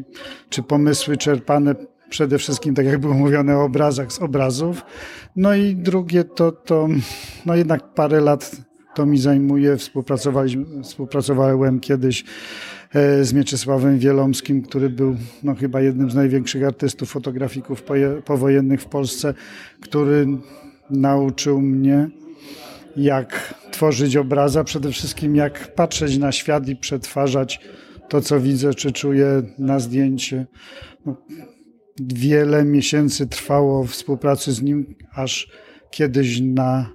czy 0.49 0.63
pomysły 0.63 1.17
czerpane 1.17 1.75
przede 2.11 2.37
wszystkim, 2.37 2.75
tak 2.75 2.85
jak 2.85 2.99
było 2.99 3.13
mówione, 3.13 3.57
o 3.57 3.63
obrazach 3.63 4.13
z 4.13 4.19
obrazów. 4.19 4.81
No 5.35 5.55
i 5.55 5.75
drugie 5.75 6.23
to, 6.23 6.51
to 6.51 6.87
no 7.45 7.55
jednak 7.55 7.93
parę 7.93 8.21
lat 8.21 8.51
to 8.95 9.05
mi 9.05 9.17
zajmuje. 9.17 9.77
Współpracowaliśmy, 9.77 10.83
współpracowałem 10.83 11.79
kiedyś 11.79 12.23
e, 12.93 13.25
z 13.25 13.33
Mieczysławem 13.33 13.99
Wielomskim, 13.99 14.61
który 14.61 14.89
był 14.89 15.15
no, 15.43 15.55
chyba 15.55 15.81
jednym 15.81 16.11
z 16.11 16.15
największych 16.15 16.63
artystów, 16.63 17.09
fotografików 17.09 17.83
powojennych 18.25 18.81
w 18.81 18.85
Polsce, 18.85 19.33
który 19.81 20.27
nauczył 20.89 21.61
mnie, 21.61 22.09
jak 22.95 23.53
tworzyć 23.71 24.17
obraza, 24.17 24.63
przede 24.63 24.91
wszystkim 24.91 25.35
jak 25.35 25.75
patrzeć 25.75 26.17
na 26.17 26.31
świat 26.31 26.67
i 26.67 26.75
przetwarzać 26.75 27.59
to, 28.09 28.21
co 28.21 28.39
widzę 28.39 28.73
czy 28.73 28.91
czuję 28.91 29.41
na 29.59 29.79
zdjęcie. 29.79 30.45
No, 31.05 31.15
wiele 32.07 32.65
miesięcy 32.65 33.27
trwało 33.27 33.83
współpracy 33.83 34.51
z 34.51 34.61
nim, 34.61 34.95
aż 35.13 35.51
kiedyś 35.91 36.39
na 36.41 36.89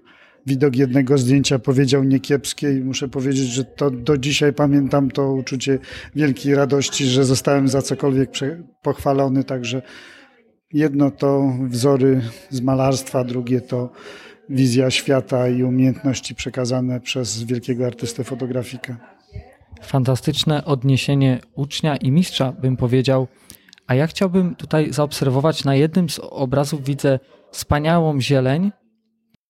widok 0.46 0.76
jednego 0.76 1.18
zdjęcia 1.18 1.58
powiedział 1.58 2.04
niekiepskie 2.04 2.72
i 2.72 2.80
muszę 2.80 3.08
powiedzieć, 3.08 3.48
że 3.48 3.64
to 3.64 3.90
do 3.90 4.18
dzisiaj 4.18 4.52
pamiętam 4.52 5.10
to 5.10 5.32
uczucie 5.32 5.78
wielkiej 6.14 6.54
radości, 6.54 7.06
że 7.06 7.24
zostałem 7.24 7.68
za 7.68 7.82
cokolwiek 7.82 8.30
pochwalony, 8.82 9.44
także 9.44 9.82
jedno 10.72 11.10
to 11.10 11.52
wzory 11.68 12.20
z 12.50 12.60
malarstwa, 12.60 13.24
drugie 13.24 13.60
to 13.60 13.90
wizja 14.48 14.90
świata 14.90 15.48
i 15.48 15.62
umiejętności 15.62 16.34
przekazane 16.34 17.00
przez 17.00 17.42
wielkiego 17.42 17.86
artystę 17.86 18.24
fotografika. 18.24 18.96
Fantastyczne 19.82 20.64
odniesienie 20.64 21.40
ucznia 21.54 21.96
i 21.96 22.10
mistrza, 22.10 22.52
bym 22.52 22.76
powiedział. 22.76 23.28
A 23.86 23.94
ja 23.94 24.06
chciałbym 24.06 24.54
tutaj 24.54 24.92
zaobserwować 24.92 25.64
na 25.64 25.74
jednym 25.74 26.10
z 26.10 26.18
obrazów 26.18 26.84
widzę 26.84 27.18
wspaniałą 27.50 28.20
zieleń. 28.20 28.72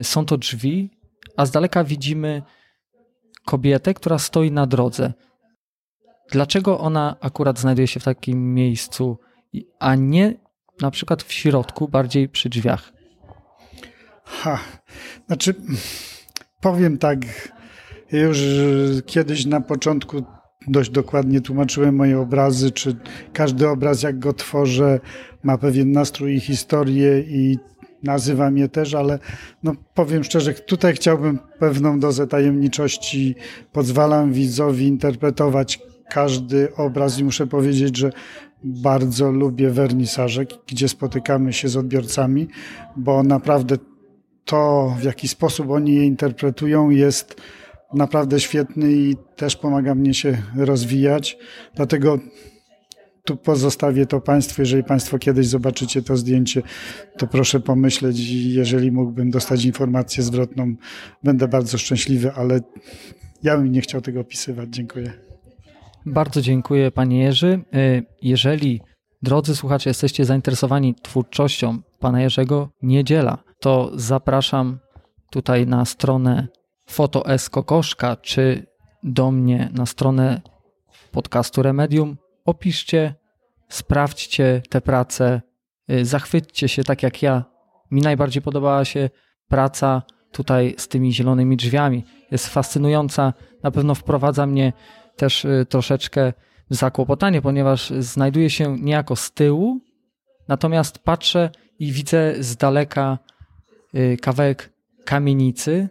Są 0.03 0.27
to 0.27 0.39
drzwi, 0.39 0.91
a 1.37 1.47
z 1.47 1.51
daleka 1.51 1.85
widzimy 1.85 2.43
kobietę, 3.45 3.95
która 3.95 4.19
stoi 4.19 4.53
na 4.53 4.67
drodze. 4.67 5.13
Dlaczego 6.31 6.81
ona 6.81 7.17
akurat 7.21 7.59
znajduje 7.59 7.87
się 7.87 8.01
w 8.01 8.05
takim 8.05 8.55
miejscu, 8.55 9.19
a 9.79 9.95
nie 9.95 10.35
na 10.81 10.91
przykład 10.91 11.23
w 11.23 11.33
środku, 11.33 11.89
bardziej 11.89 12.29
przy 12.29 12.49
drzwiach? 12.49 12.93
Ha, 14.25 14.59
znaczy, 15.27 15.55
powiem 16.61 16.99
tak, 16.99 17.19
już 18.13 18.39
kiedyś 19.07 19.47
na 19.47 19.61
początku 19.61 20.25
dość 20.67 20.91
dokładnie 20.91 21.41
tłumaczyłem 21.41 21.95
moje 21.95 22.21
obrazy, 22.21 22.71
czy 22.71 22.97
każdy 23.33 23.69
obraz, 23.69 24.03
jak 24.03 24.19
go 24.19 24.33
tworzę, 24.33 25.01
ma 25.43 25.59
pewien 25.59 25.93
nastrój 25.93 26.35
i 26.35 26.41
historię 26.41 27.21
i 27.21 27.59
nazywam 28.03 28.59
je 28.59 28.69
też, 28.69 28.95
ale 28.95 29.19
no 29.63 29.73
powiem 29.95 30.25
szczerze, 30.25 30.55
tutaj 30.55 30.95
chciałbym 30.95 31.39
pewną 31.59 32.01
dozę 32.01 32.27
tajemniczości, 32.27 33.35
pozwalam 33.73 34.33
widzowi 34.33 34.87
interpretować 34.87 35.81
każdy 36.11 36.77
obraz 36.77 37.19
i 37.19 37.25
muszę 37.25 37.47
powiedzieć, 37.47 37.97
że 37.97 38.11
bardzo 38.65 39.31
lubię 39.31 39.71
wernisaże, 39.71 40.45
gdzie 40.67 40.89
spotykamy 40.89 41.53
się 41.53 41.69
z 41.69 41.77
odbiorcami, 41.77 42.49
bo 42.97 43.23
naprawdę 43.23 43.77
to, 44.45 44.95
w 45.01 45.03
jaki 45.05 45.29
sposób 45.29 45.71
oni 45.71 45.95
je 45.95 46.05
interpretują, 46.05 46.91
jest 46.91 47.41
naprawdę 47.95 48.41
świetny 48.41 48.93
i 48.93 49.17
też 49.37 49.57
pomaga 49.57 49.95
mnie 49.95 50.15
się 50.15 50.43
rozwijać. 50.57 51.39
Dlatego 51.75 52.19
tu 53.25 53.37
pozostawię 53.37 54.07
to 54.07 54.21
Państwu. 54.21 54.63
Jeżeli 54.63 54.85
Państwo 54.85 55.19
kiedyś 55.19 55.47
zobaczycie 55.47 56.03
to 56.03 56.17
zdjęcie, 56.17 56.63
to 57.19 57.27
proszę 57.27 57.61
pomyśleć 57.61 58.21
jeżeli 58.31 58.93
mógłbym 58.93 59.31
dostać 59.31 59.65
informację 59.65 60.23
zwrotną, 60.23 60.75
będę 61.25 61.49
bardzo 61.49 61.79
szczęśliwy, 61.79 62.33
ale 62.33 62.61
ja 63.43 63.57
bym 63.57 63.73
nie 63.73 63.81
chciał 63.81 64.01
tego 64.01 64.21
opisywać. 64.21 64.69
Dziękuję. 64.71 65.13
Bardzo 66.07 66.41
dziękuję 66.41 66.91
Panie 66.91 67.23
Jerzy. 67.23 67.65
E, 67.73 68.03
jeżeli 68.23 68.81
drodzy 69.23 69.57
słuchacze, 69.57 69.91
jesteście 69.91 70.25
zainteresowani 70.25 70.95
twórczością 71.03 71.79
pana 71.99 72.23
Jerzego 72.23 72.69
Niedziela, 72.83 73.39
to 73.61 73.93
zapraszam 73.95 74.79
tutaj 75.31 75.67
na 75.67 75.85
stronę 75.85 76.49
Foto 76.87 77.27
S 77.27 77.51
Kokoszka, 77.51 78.17
czy 78.17 78.67
do 79.03 79.31
mnie 79.31 79.71
na 79.73 79.87
stronę 79.87 80.41
podcastu 81.13 81.63
Remedium. 81.63 82.17
Opiszcie, 82.45 83.15
sprawdźcie 83.69 84.63
te 84.71 84.81
prace, 84.81 85.43
y, 85.91 86.05
zachwyćcie 86.05 86.69
się 86.69 86.85
tak 86.85 87.03
jak 87.03 87.23
ja. 87.23 87.45
Mi 87.91 88.01
najbardziej 88.01 88.43
podobała 88.43 88.85
się 88.85 89.11
praca 89.49 90.03
tutaj 90.33 90.75
z 90.79 90.89
tymi 90.89 91.13
zielonymi 91.13 91.57
drzwiami. 91.57 92.05
Jest 92.31 92.47
fascynująca, 92.47 93.33
na 93.63 93.71
pewno 93.71 93.95
wprowadza 93.95 94.47
mnie 94.47 94.73
też 95.17 95.45
y, 95.45 95.67
troszeczkę 95.69 96.33
w 96.71 96.75
zakłopotanie, 96.75 97.43
ponieważ 97.43 97.91
znajduję 97.99 98.51
się 98.51 98.77
niejako 98.81 99.17
z 99.17 99.33
tyłu, 99.33 99.81
natomiast 100.49 100.99
patrzę 100.99 101.51
i 101.79 101.93
widzę 101.93 102.35
z 102.39 102.57
daleka 102.57 103.19
y, 103.95 104.17
kawałek 104.23 104.73
kamienicy, 105.05 105.89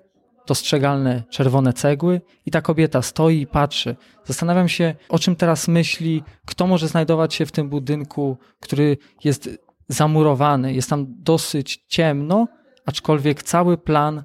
dostrzegalne 0.47 1.23
czerwone 1.29 1.73
cegły 1.73 2.21
i 2.45 2.51
ta 2.51 2.61
kobieta 2.61 3.01
stoi 3.01 3.41
i 3.41 3.47
patrzy. 3.47 3.95
Zastanawiam 4.25 4.69
się, 4.69 4.95
o 5.09 5.19
czym 5.19 5.35
teraz 5.35 5.67
myśli, 5.67 6.23
kto 6.45 6.67
może 6.67 6.87
znajdować 6.87 7.33
się 7.33 7.45
w 7.45 7.51
tym 7.51 7.69
budynku, 7.69 8.37
który 8.59 8.97
jest 9.23 9.49
zamurowany, 9.87 10.73
jest 10.73 10.89
tam 10.89 11.05
dosyć 11.09 11.85
ciemno, 11.87 12.47
aczkolwiek 12.85 13.43
cały 13.43 13.77
plan 13.77 14.23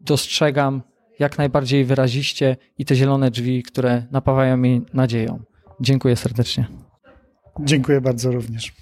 dostrzegam 0.00 0.82
jak 1.18 1.38
najbardziej 1.38 1.84
wyraziście 1.84 2.56
i 2.78 2.84
te 2.84 2.94
zielone 2.94 3.30
drzwi, 3.30 3.62
które 3.62 4.06
napawają 4.10 4.56
mnie 4.56 4.80
nadzieją. 4.94 5.42
Dziękuję 5.80 6.16
serdecznie. 6.16 6.66
Dziękuję 7.60 8.00
bardzo 8.00 8.32
również. 8.32 8.72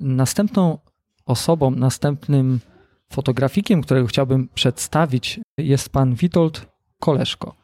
Następną 0.00 0.78
osobą, 1.26 1.70
następnym 1.70 2.60
fotografikiem, 3.12 3.82
którego 3.82 4.06
chciałbym 4.06 4.48
przedstawić, 4.54 5.40
jest 5.58 5.88
pan 5.88 6.14
Witold 6.14 6.66
Koleszko. 7.00 7.54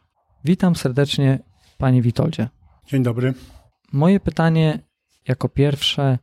Witam 0.44 0.76
serdecznie, 0.76 1.38
panie 1.78 2.02
Witoldzie. 2.02 2.48
Dzień 2.86 3.02
dobry. 3.02 3.34
Moje 3.92 4.20
pytanie 4.20 4.78
jako 5.28 5.48
pierwsze, 5.48 6.18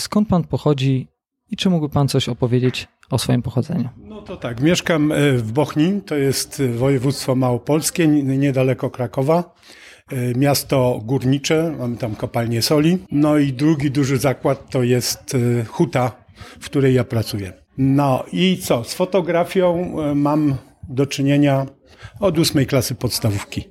skąd 0.00 0.28
pan 0.28 0.44
pochodzi 0.44 1.08
i 1.50 1.56
czy 1.56 1.70
mógłby 1.70 1.94
pan 1.94 2.08
coś 2.08 2.28
opowiedzieć 2.28 2.88
o 3.10 3.18
swoim 3.18 3.42
pochodzeniu? 3.42 3.88
No 3.96 4.22
to 4.22 4.36
tak, 4.36 4.60
mieszkam 4.60 5.12
e, 5.12 5.32
w 5.32 5.52
Bochni, 5.52 6.00
to 6.06 6.14
jest 6.14 6.62
województwo 6.76 7.34
małopolskie, 7.34 8.08
niedaleko 8.08 8.90
Krakowa. 8.90 9.54
E, 10.12 10.38
miasto 10.38 11.00
górnicze, 11.04 11.74
mamy 11.78 11.96
tam 11.96 12.16
kopalnię 12.16 12.62
soli. 12.62 12.98
No 13.12 13.38
i 13.38 13.52
drugi 13.52 13.90
duży 13.90 14.18
zakład 14.18 14.70
to 14.70 14.82
jest 14.82 15.34
e, 15.34 15.64
huta, 15.64 16.12
w 16.60 16.64
której 16.64 16.94
ja 16.94 17.04
pracuję. 17.04 17.52
No 17.78 18.24
i 18.32 18.58
co, 18.62 18.84
z 18.84 18.94
fotografią 18.94 19.96
mam 20.14 20.56
do 20.88 21.06
czynienia 21.06 21.66
od 22.20 22.38
ósmej 22.38 22.66
klasy 22.66 22.94
podstawówki, 22.94 23.64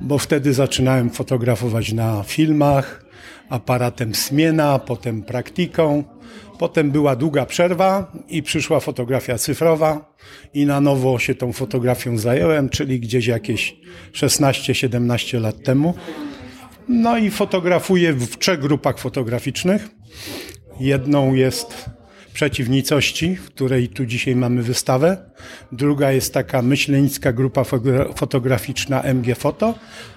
bo 0.00 0.18
wtedy 0.18 0.52
zaczynałem 0.54 1.10
fotografować 1.10 1.92
na 1.92 2.22
filmach, 2.22 3.04
aparatem 3.48 4.14
Smiena, 4.14 4.78
potem 4.78 5.22
praktyką. 5.22 6.04
Potem 6.58 6.90
była 6.90 7.16
długa 7.16 7.46
przerwa 7.46 8.12
i 8.28 8.42
przyszła 8.42 8.80
fotografia 8.80 9.38
cyfrowa 9.38 10.14
i 10.54 10.66
na 10.66 10.80
nowo 10.80 11.18
się 11.18 11.34
tą 11.34 11.52
fotografią 11.52 12.18
zająłem, 12.18 12.68
czyli 12.68 13.00
gdzieś 13.00 13.26
jakieś 13.26 13.76
16-17 14.12 15.40
lat 15.40 15.62
temu. 15.62 15.94
No 16.88 17.18
i 17.18 17.30
fotografuję 17.30 18.12
w 18.12 18.38
trzech 18.38 18.60
grupach 18.60 18.98
fotograficznych. 18.98 19.88
Jedną 20.80 21.34
jest 21.34 21.90
przeciwnicości, 22.34 23.36
w 23.36 23.46
której 23.46 23.88
tu 23.88 24.06
dzisiaj 24.06 24.36
mamy 24.36 24.62
wystawę. 24.62 25.16
Druga 25.72 26.12
jest 26.12 26.34
taka 26.34 26.62
myślenicka 26.62 27.32
grupa 27.32 27.64
fotograficzna 28.14 29.02
MG 29.02 29.34
Foto, 29.34 29.74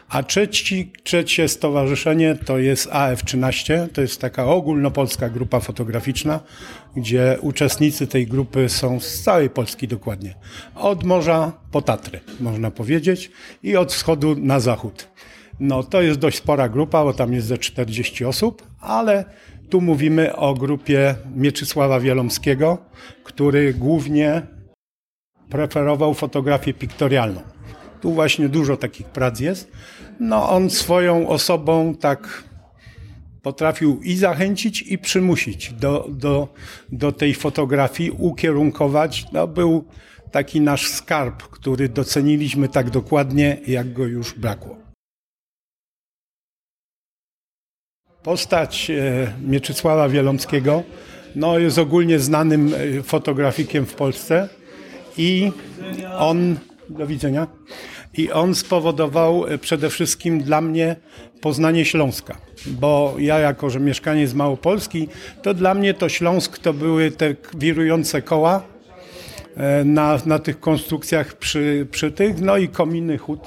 a 0.10 0.24
trzeci, 0.24 0.91
trzecie 1.04 1.47
stowarzyszenie 1.47 2.36
to 2.45 2.58
jest 2.58 2.89
AF13, 2.89 3.88
to 3.93 4.02
jest 4.02 4.21
taka 4.21 4.45
ogólnopolska 4.45 5.30
grupa 5.30 5.60
fotograficzna, 5.60 6.39
gdzie 6.95 7.38
uczestnicy 7.41 8.08
tej 8.08 8.28
grupy 8.28 8.69
są 8.69 9.00
z 9.00 9.21
całej 9.21 9.50
Polski 9.50 9.88
dokładnie. 9.88 10.36
Od 10.76 11.04
morza 11.04 11.52
po 11.71 11.82
Tatry, 11.82 12.19
można 12.39 12.71
powiedzieć, 12.71 13.32
i 13.63 13.76
od 13.76 13.93
wschodu 13.93 14.36
na 14.39 14.60
zachód. 14.60 15.08
No 15.60 15.84
to 15.84 16.02
jest 16.02 16.19
dość 16.19 16.38
spora 16.38 16.69
grupa, 16.69 17.04
bo 17.04 17.13
tam 17.13 17.34
jest 17.34 17.47
ze 17.47 17.58
40 17.58 18.26
osób, 18.26 18.67
ale 18.80 19.26
tu 19.72 19.82
mówimy 19.82 20.36
o 20.36 20.54
grupie 20.54 21.16
Mieczysława 21.36 22.00
Wielomskiego, 22.00 22.78
który 23.24 23.74
głównie 23.74 24.42
preferował 25.50 26.14
fotografię 26.14 26.74
piktorialną. 26.74 27.42
Tu 28.02 28.12
właśnie 28.14 28.50
dużo 28.50 28.78
takich 28.78 29.08
prac 29.08 29.40
jest. 29.40 29.72
No 30.20 30.50
on 30.50 30.70
swoją 30.70 31.30
osobą 31.30 31.96
tak 31.96 32.44
potrafił 33.42 34.00
i 34.04 34.16
zachęcić, 34.16 34.82
i 34.82 34.98
przymusić 34.98 35.74
do, 35.74 36.08
do, 36.10 36.48
do 36.92 37.12
tej 37.12 37.34
fotografii, 37.34 38.12
ukierunkować. 38.12 39.26
No, 39.34 39.48
był 39.48 39.86
taki 40.32 40.62
nasz 40.62 40.88
skarb, 40.88 41.44
który 41.44 41.90
doceniliśmy 41.90 42.70
tak 42.70 42.90
dokładnie, 42.90 43.58
jak 43.68 43.94
go 43.94 44.06
już 44.06 44.34
brakło. 44.34 44.81
Postać 48.24 48.90
e, 48.90 49.34
Mieczysława 49.48 50.10
Wielomskiego 50.10 50.84
no, 51.36 51.60
jest 51.60 51.78
ogólnie 51.78 52.20
znanym 52.20 52.74
e, 52.74 53.04
fotografikiem 53.04 53.86
w 53.86 53.94
Polsce 53.94 54.50
i 55.18 55.52
on, 56.18 56.58
do 56.90 57.08
widzenia, 57.08 57.48
i 58.18 58.32
on 58.32 58.56
spowodował 58.56 59.48
e, 59.48 59.58
przede 59.58 59.90
wszystkim 59.90 60.44
dla 60.44 60.62
mnie 60.62 60.96
poznanie 61.42 61.86
Śląska, 61.86 62.38
bo 62.66 63.16
ja 63.20 63.40
jako, 63.40 63.70
że 63.70 63.80
mieszkanie 63.80 64.28
z 64.28 64.34
Małopolski, 64.34 65.08
to 65.42 65.54
dla 65.54 65.74
mnie 65.74 65.94
to 65.94 66.10
Śląsk 66.10 66.58
to 66.58 66.74
były 66.74 67.12
te 67.12 67.36
wirujące 67.58 68.22
koła 68.22 68.64
na, 69.86 70.20
na 70.26 70.40
tych 70.40 70.60
konstrukcjach 70.60 71.34
przy, 71.34 71.88
przy 71.92 72.12
tych, 72.12 72.42
no 72.42 72.58
i 72.58 72.68
kominy 72.68 73.18
hut 73.18 73.40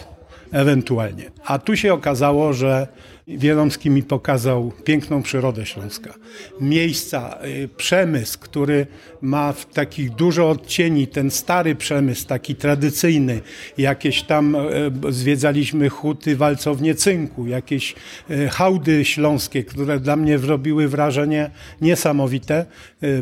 ewentualnie. 0.53 1.31
A 1.45 1.59
tu 1.59 1.77
się 1.77 1.93
okazało, 1.93 2.53
że 2.53 2.89
Wielomski 3.29 3.91
mi 3.91 4.03
pokazał 4.03 4.73
piękną 4.85 5.23
przyrodę 5.23 5.67
Śląska. 5.67 6.15
Miejsca, 6.61 7.39
y, 7.45 7.69
przemysł, 7.77 8.39
który 8.39 8.87
ma 9.23 9.55
takich 9.75 10.11
dużo 10.11 10.51
odcieni, 10.51 11.07
ten 11.07 11.31
stary 11.31 11.75
przemysł, 11.75 12.27
taki 12.27 12.55
tradycyjny. 12.55 13.41
Jakieś 13.79 14.23
tam 14.23 14.55
y, 14.55 15.13
zwiedzaliśmy 15.13 15.89
huty, 15.89 16.37
walcownie 16.37 16.95
cynku, 16.95 17.47
jakieś 17.47 17.95
y, 18.31 18.49
hałdy 18.49 19.05
śląskie, 19.05 19.65
które 19.65 20.01
dla 20.01 20.17
mnie 20.17 20.39
zrobiły 20.39 20.89
wrażenie 20.89 21.51
niesamowite. 21.81 22.67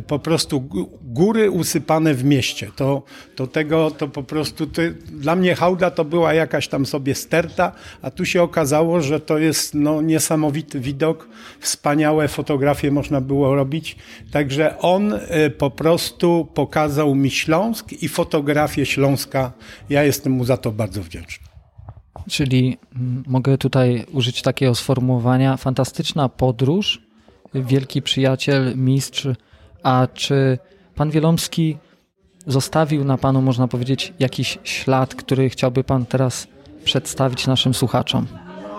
Po 0.07 0.19
prostu 0.19 0.69
góry 1.03 1.51
usypane 1.51 2.15
w 2.15 2.25
mieście. 2.25 2.71
To, 2.77 3.03
to 3.37 3.47
tego, 3.47 3.91
to 3.91 4.09
po 4.09 4.23
prostu, 4.23 4.67
to, 4.67 4.83
dla 5.13 5.37
mnie 5.37 5.55
hałda 5.55 5.91
to 5.91 6.05
była 6.05 6.35
jakaś 6.35 6.69
tam 6.69 6.87
sobie 6.87 7.15
sterta, 7.15 7.73
a 8.03 8.11
tu 8.11 8.25
się 8.25 8.43
okazało, 8.43 9.01
że 9.01 9.21
to 9.21 9.39
jest 9.39 9.75
no, 9.75 9.92
no, 9.95 10.03
niesamowity 10.03 10.81
widok, 10.81 11.29
wspaniałe 11.61 12.29
fotografie 12.29 12.91
można 12.91 13.21
było 13.21 13.55
robić. 13.55 13.97
Także 14.31 14.79
on 14.79 15.13
y, 15.13 15.51
po 15.59 15.71
prostu 15.71 16.49
pokazał 16.55 17.15
mi 17.15 17.31
Śląsk 17.31 17.93
i 17.93 18.09
fotografię 18.09 18.87
Śląska. 18.87 19.53
Ja 19.91 20.05
jestem 20.05 20.33
mu 20.33 20.45
za 20.45 20.57
to 20.57 20.73
bardzo 20.73 21.03
wdzięczny. 21.03 21.47
Czyli 22.31 22.79
mm, 22.97 23.25
mogę 23.27 23.59
tutaj 23.59 24.05
użyć 24.13 24.43
takiego 24.43 24.75
sformułowania 24.75 25.57
fantastyczna 25.57 26.29
podróż, 26.29 27.03
wielki 27.55 28.03
przyjaciel, 28.03 28.77
mistrz. 28.77 29.29
A 29.83 30.09
czy 30.15 30.59
pan 30.95 31.11
Wielomski 31.11 31.77
zostawił 32.47 33.05
na 33.05 33.19
panu, 33.19 33.43
można 33.43 33.69
powiedzieć, 33.69 34.13
jakiś 34.19 34.59
ślad, 34.65 35.15
który 35.15 35.51
chciałby 35.51 35.85
pan 35.85 36.07
teraz 36.07 36.47
przedstawić 36.85 37.47
naszym 37.47 37.75
słuchaczom? 37.75 38.27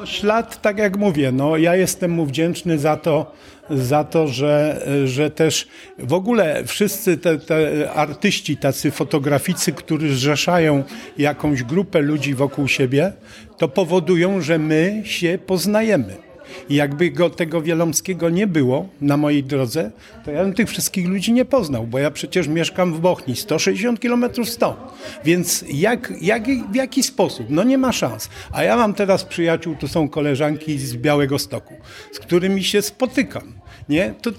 Ślad, 0.06 0.62
tak 0.62 0.78
jak 0.78 0.98
mówię, 0.98 1.32
no 1.32 1.58
ja 1.58 1.76
jestem 1.76 2.12
mu 2.12 2.26
wdzięczny 2.26 2.80
za 2.80 2.98
to, 2.98 3.32
za 3.70 4.04
to, 4.04 4.28
że, 4.28 4.86
że 5.06 5.32
też 5.32 5.68
w 6.00 6.14
ogóle 6.14 6.64
wszyscy 6.66 7.18
te, 7.18 7.38
te 7.38 7.92
artyści, 7.92 8.58
tacy 8.58 8.92
fotograficy, 8.92 9.72
którzy 9.72 10.16
zrzeszają 10.16 10.84
jakąś 11.18 11.64
grupę 11.64 12.02
ludzi 12.02 12.34
wokół 12.34 12.68
siebie, 12.68 13.14
to 13.58 13.68
powodują, 13.68 14.42
że 14.42 14.60
my 14.60 15.02
się 15.06 15.40
poznajemy. 15.46 16.33
I 16.70 16.76
jakby 16.76 17.12
go, 17.12 17.30
tego 17.30 17.62
Wielomskiego 17.62 18.30
nie 18.30 18.48
było 18.48 18.90
na 19.02 19.18
mojej 19.18 19.44
drodze, 19.44 19.92
to 20.26 20.32
ja 20.32 20.44
bym 20.44 20.54
tych 20.54 20.70
wszystkich 20.70 21.08
ludzi 21.08 21.34
nie 21.34 21.46
poznał, 21.46 21.88
bo 21.88 22.00
ja 22.00 22.12
przecież 22.12 22.48
mieszkam 22.48 22.94
w 22.94 23.00
Bochni, 23.00 23.36
160 23.36 24.00
km 24.00 24.26
stąd. 24.46 24.78
Więc 25.26 25.66
jak, 25.74 26.14
jak, 26.22 26.44
w 26.72 26.76
jaki 26.76 27.04
sposób? 27.04 27.48
No 27.50 27.64
nie 27.64 27.78
ma 27.78 27.92
szans. 27.92 28.30
A 28.52 28.64
ja 28.64 28.76
mam 28.76 28.94
teraz 28.94 29.24
przyjaciół, 29.24 29.76
to 29.76 29.88
są 29.88 30.10
koleżanki 30.10 30.78
z 30.78 30.96
Białego 30.96 31.40
Stoku, 31.40 31.74
z 32.12 32.20
którymi 32.20 32.64
się 32.64 32.82
spotykam 32.82 33.63
nie? 33.90 34.14
To 34.22 34.32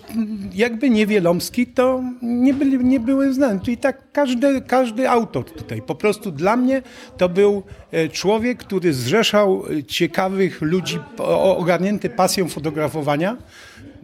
jakby 0.54 0.90
nie 0.90 1.06
Wielomski, 1.06 1.66
to 1.66 2.02
nie, 2.22 2.54
byli, 2.54 2.84
nie 2.84 3.00
były 3.00 3.34
znane. 3.34 3.60
I 3.68 3.76
tak 3.76 4.12
każdy, 4.12 4.60
każdy 4.60 5.10
autor 5.10 5.44
tutaj. 5.44 5.82
Po 5.82 5.94
prostu 5.94 6.30
dla 6.30 6.56
mnie 6.56 6.82
to 7.16 7.28
był 7.28 7.62
e, 7.90 8.08
człowiek, 8.08 8.58
który 8.58 8.94
zrzeszał 8.94 9.64
e, 9.66 9.84
ciekawych 9.84 10.62
ludzi 10.62 10.98
ogarnięty 11.56 12.10
pasją 12.10 12.48
fotografowania. 12.48 13.36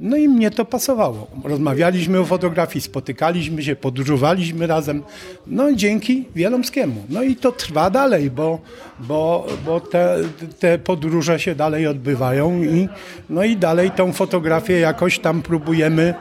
No 0.00 0.16
i 0.16 0.28
mnie 0.28 0.50
to 0.50 0.64
pasowało. 0.64 1.26
Rozmawialiśmy 1.44 2.20
o 2.20 2.24
fotografii, 2.24 2.82
spotykaliśmy 2.82 3.62
się, 3.62 3.76
podróżowaliśmy 3.76 4.66
razem. 4.66 5.02
No 5.46 5.72
dzięki 5.72 6.24
Wielomskiemu. 6.34 7.04
No 7.08 7.22
i 7.22 7.36
to 7.36 7.52
trwa 7.52 7.90
dalej, 7.90 8.30
bo, 8.30 8.58
bo, 9.00 9.46
bo 9.66 9.80
te, 9.80 10.16
te 10.58 10.78
podróże 10.78 11.40
się 11.40 11.54
dalej 11.54 11.86
odbywają 11.86 12.62
i, 12.62 12.88
no 13.30 13.44
i 13.44 13.56
dalej 13.56 13.90
tą 13.90 14.12
fotografię 14.12 14.80
jakoś 14.80 15.18
tam 15.18 15.42
próbujemy 15.42 16.14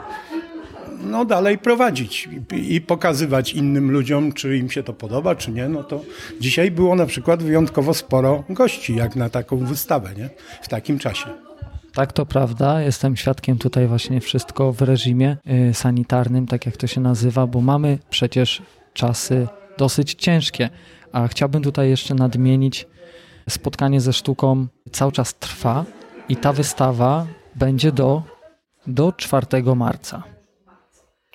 no 1.04 1.26
dalej 1.26 1.58
prowadzić 1.58 2.30
i, 2.52 2.82
pokazywać 2.82 3.54
innym 3.54 3.92
ludziom, 3.92 4.34
czy 4.34 4.58
im 4.58 4.70
się 4.70 4.84
to 4.84 4.94
podoba, 4.94 5.36
czy 5.36 5.52
nie. 5.52 5.70
No 5.70 5.84
to 5.84 6.02
dzisiaj 6.40 6.72
było 6.72 6.96
na 6.96 7.06
przykład 7.06 7.44
wyjątkowo 7.44 7.94
sporo 7.94 8.44
gości, 8.50 8.96
jak 8.96 9.16
na 9.16 9.30
taką 9.30 9.58
wystawę, 9.58 10.10
nie? 10.18 10.30
W 10.62 10.68
takim 10.68 11.00
czasie. 11.00 11.49
Tak, 12.00 12.14
to 12.14 12.26
prawda. 12.26 12.82
Jestem 12.82 13.16
świadkiem 13.16 13.58
tutaj 13.58 13.88
właśnie 13.88 14.22
wszystko 14.22 14.74
w 14.74 14.82
reżimie 14.82 15.38
y, 15.70 15.74
sanitarnym, 15.74 16.48
tak 16.48 16.66
jak 16.66 16.78
to 16.78 16.88
się 16.88 17.02
nazywa, 17.02 17.48
bo 17.48 17.62
mamy 17.62 18.00
przecież 18.10 18.62
czasy 18.94 19.48
dosyć 19.78 20.14
ciężkie. 20.14 20.70
A 21.12 21.28
chciałbym 21.28 21.64
tutaj 21.64 21.90
jeszcze 21.90 22.16
nadmienić, 22.16 22.88
spotkanie 23.50 24.02
ze 24.02 24.14
sztuką 24.14 24.68
cały 24.92 25.12
czas 25.12 25.36
trwa 25.36 25.86
i 26.30 26.36
ta 26.36 26.54
wystawa 26.54 27.28
będzie 27.56 27.92
do, 27.92 28.24
do 28.88 29.12
4 29.12 29.46
marca. 29.76 30.24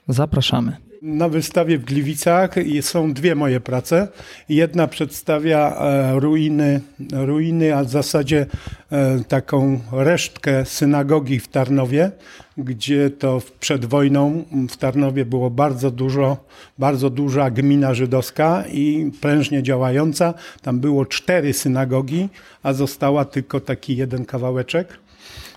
Zapraszamy. 0.09 0.84
Na 1.05 1.29
wystawie 1.29 1.79
w 1.79 1.85
Gliwicach 1.85 2.55
są 2.81 3.13
dwie 3.13 3.35
moje 3.35 3.61
prace. 3.61 4.09
Jedna 4.49 4.87
przedstawia 4.87 5.77
e, 5.77 6.21
ruiny, 6.21 6.81
ruiny, 7.13 7.77
a 7.77 7.85
w 7.85 7.91
zasadzie 7.91 8.47
e, 8.93 9.25
taką 9.29 9.81
resztkę 9.93 10.65
synagogi 10.65 11.41
w 11.41 11.49
Tarnowie, 11.49 12.11
gdzie 12.59 13.11
to 13.11 13.43
przed 13.61 13.85
wojną 13.85 14.45
w 14.71 14.77
Tarnowie 14.77 15.25
było 15.25 15.51
bardzo 15.51 15.91
dużo, 15.91 16.37
bardzo 16.79 17.11
duża 17.11 17.51
gmina 17.51 17.95
żydowska 17.95 18.65
i 18.73 19.11
prężnie 19.21 19.63
działająca. 19.63 20.35
Tam 20.63 20.81
było 20.81 21.07
cztery 21.07 21.53
synagogi, 21.53 22.29
a 22.63 22.73
została 22.73 23.25
tylko 23.25 23.61
taki 23.61 23.97
jeden 23.97 24.25
kawałeczek. 24.25 24.99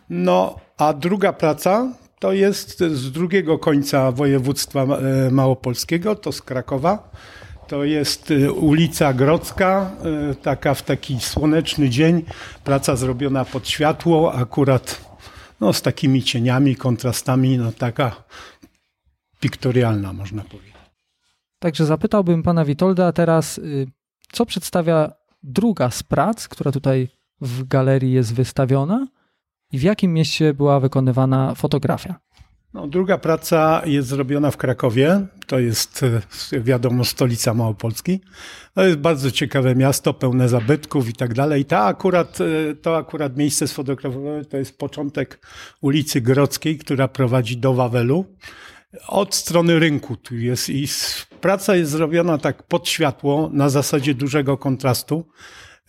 No, 0.10 0.56
a 0.78 0.94
druga 0.94 1.34
praca 1.34 1.94
to 2.20 2.34
jest 2.34 2.80
z 2.80 3.12
drugiego 3.12 3.60
końca 3.60 4.12
województwa 4.12 4.84
e, 4.84 5.32
małopolskiego, 5.32 6.16
to 6.16 6.32
z 6.32 6.42
Krakowa. 6.42 7.12
To 7.68 7.84
jest 7.84 8.32
e, 8.32 8.52
ulica 8.52 9.14
Grodzka, 9.14 9.92
e, 10.32 10.36
taka 10.36 10.74
w 10.74 10.82
taki 10.82 11.20
słoneczny 11.20 11.90
dzień, 11.90 12.26
praca 12.64 12.96
zrobiona 12.96 13.46
pod 13.46 13.70
światło, 13.70 14.34
akurat 14.34 15.08
no, 15.62 15.74
z 15.74 15.82
takimi 15.82 16.24
cieniami, 16.24 16.76
kontrastami, 16.76 17.58
no 17.58 17.72
taka 17.72 18.24
piktorialna 19.40 20.14
można 20.14 20.44
powiedzieć. 20.44 20.74
Także 21.60 21.86
zapytałbym 21.86 22.44
pana 22.44 22.66
Witolda 22.66 23.12
teraz, 23.12 23.58
y, 23.58 23.88
co 24.32 24.46
przedstawia 24.46 25.12
druga 25.44 25.92
z 25.92 26.04
prac, 26.04 26.48
która 26.48 26.72
tutaj 26.72 27.08
w 27.42 27.68
galerii 27.68 28.14
jest 28.14 28.34
wystawiona 28.34 29.08
i 29.72 29.80
w 29.80 29.82
jakim 29.82 30.14
mieście 30.14 30.54
była 30.54 30.80
wykonywana 30.80 31.56
fotografia? 31.56 32.16
No, 32.74 32.88
druga 32.88 33.18
praca 33.18 33.82
jest 33.86 34.08
zrobiona 34.08 34.52
w 34.52 34.58
Krakowie. 34.58 35.28
To 35.48 35.60
jest, 35.60 36.04
e, 36.54 36.60
wiadomo, 36.60 37.06
stolica 37.06 37.54
Małopolski. 37.54 38.22
To 38.74 38.84
jest 38.84 39.00
bardzo 39.00 39.32
ciekawe 39.32 39.76
miasto, 39.76 40.14
pełne 40.14 40.50
zabytków 40.50 41.10
i 41.10 41.14
tak 41.14 41.34
dalej. 41.34 41.66
Ta 41.66 41.86
akurat, 41.86 42.38
e, 42.42 42.76
to 42.76 42.98
akurat 42.98 43.38
miejsce 43.38 43.68
sfotografowane 43.68 44.46
to 44.46 44.58
jest 44.58 44.78
początek 44.78 45.48
ulicy 45.82 46.22
Grodzkiej, 46.22 46.78
która 46.78 47.08
prowadzi 47.08 47.58
do 47.58 47.74
Wawelu. 47.74 48.26
Od 49.08 49.36
strony 49.36 49.80
rynku 49.80 50.16
tu 50.16 50.36
jest 50.36 50.70
i 50.70 50.88
praca 51.42 51.76
jest 51.76 51.92
zrobiona 51.92 52.38
tak 52.38 52.64
pod 52.64 52.90
światło, 52.90 53.50
na 53.54 53.70
zasadzie 53.70 54.14
dużego 54.14 54.58
kontrastu. 54.58 55.28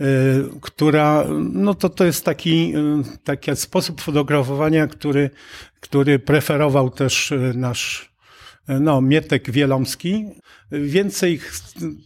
Y, 0.01 0.45
która, 0.61 1.25
no 1.53 1.75
to 1.75 1.89
to 1.89 2.05
jest 2.05 2.25
taki, 2.25 2.77
y, 2.77 3.19
taki 3.25 3.57
sposób 3.57 4.01
fotografowania, 4.01 4.87
który, 4.87 5.31
który 5.81 6.19
preferował 6.19 6.91
też 6.91 7.33
y, 7.33 7.53
nasz 7.55 8.09
no, 8.81 9.01
Mietek 9.01 9.51
Wielomski. 9.51 10.27
Więcej 10.73 11.41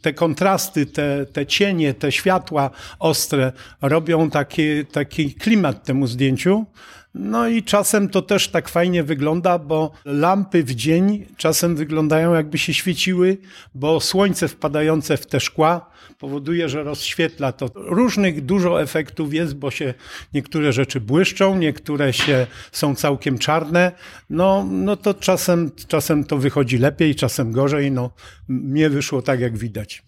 te 0.03 0.13
kontrasty, 0.13 0.87
te, 0.87 1.27
te 1.27 1.47
cienie, 1.47 1.95
te 1.95 2.13
światła 2.13 2.71
ostre 2.99 3.53
robią 3.81 4.31
taki, 4.31 4.87
taki 4.87 5.35
klimat 5.35 5.85
temu 5.85 6.07
zdjęciu. 6.07 6.67
No 7.15 7.49
i 7.49 7.63
czasem 7.63 8.09
to 8.09 8.23
też 8.23 8.49
tak 8.49 8.69
fajnie 8.69 9.03
wygląda, 9.03 9.59
bo 9.59 9.91
lampy 10.05 10.65
w 10.65 10.75
dzień 10.75 11.27
czasem 11.37 11.77
wyglądają 11.77 12.35
jakby 12.35 12.59
się 12.59 12.75
świeciły, 12.75 13.39
bo 13.75 14.01
słońce 14.01 14.49
wpadające 14.49 15.17
w 15.17 15.27
te 15.27 15.41
szkła 15.41 15.93
powoduje, 16.19 16.69
że 16.69 16.83
rozświetla 16.83 17.53
to. 17.53 17.67
Różnych 17.75 18.45
dużo 18.45 18.83
efektów 18.83 19.35
jest, 19.35 19.55
bo 19.55 19.71
się 19.71 19.95
niektóre 20.35 20.73
rzeczy 20.73 21.01
błyszczą, 21.01 21.59
niektóre 21.59 22.13
się 22.13 22.47
są 22.73 22.95
całkiem 22.95 23.39
czarne. 23.39 23.93
No, 24.31 24.67
no 24.71 24.97
to 24.97 25.15
czasem, 25.15 25.71
czasem 25.89 26.25
to 26.25 26.39
wychodzi 26.39 26.79
lepiej, 26.79 27.15
czasem 27.15 27.53
gorzej. 27.53 27.93
No, 27.93 28.11
mnie 28.49 28.91
wyszło 28.91 29.23
tak, 29.23 29.41
jak 29.41 29.59
widać. 29.59 30.03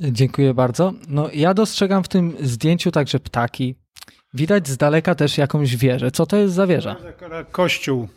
Dziękuję 0.00 0.54
bardzo. 0.54 0.92
No, 1.08 1.28
ja 1.32 1.54
dostrzegam 1.54 2.04
w 2.04 2.08
tym 2.08 2.36
zdjęciu 2.40 2.90
także 2.90 3.20
ptaki, 3.20 3.74
Widać 4.34 4.68
z 4.68 4.76
daleka 4.76 5.14
też 5.14 5.38
jakąś 5.38 5.76
wieżę. 5.76 6.10
Co 6.10 6.26
to 6.26 6.36
jest 6.36 6.54
za 6.54 6.66
wieża? 6.66 6.96
Kościół, 7.52 8.08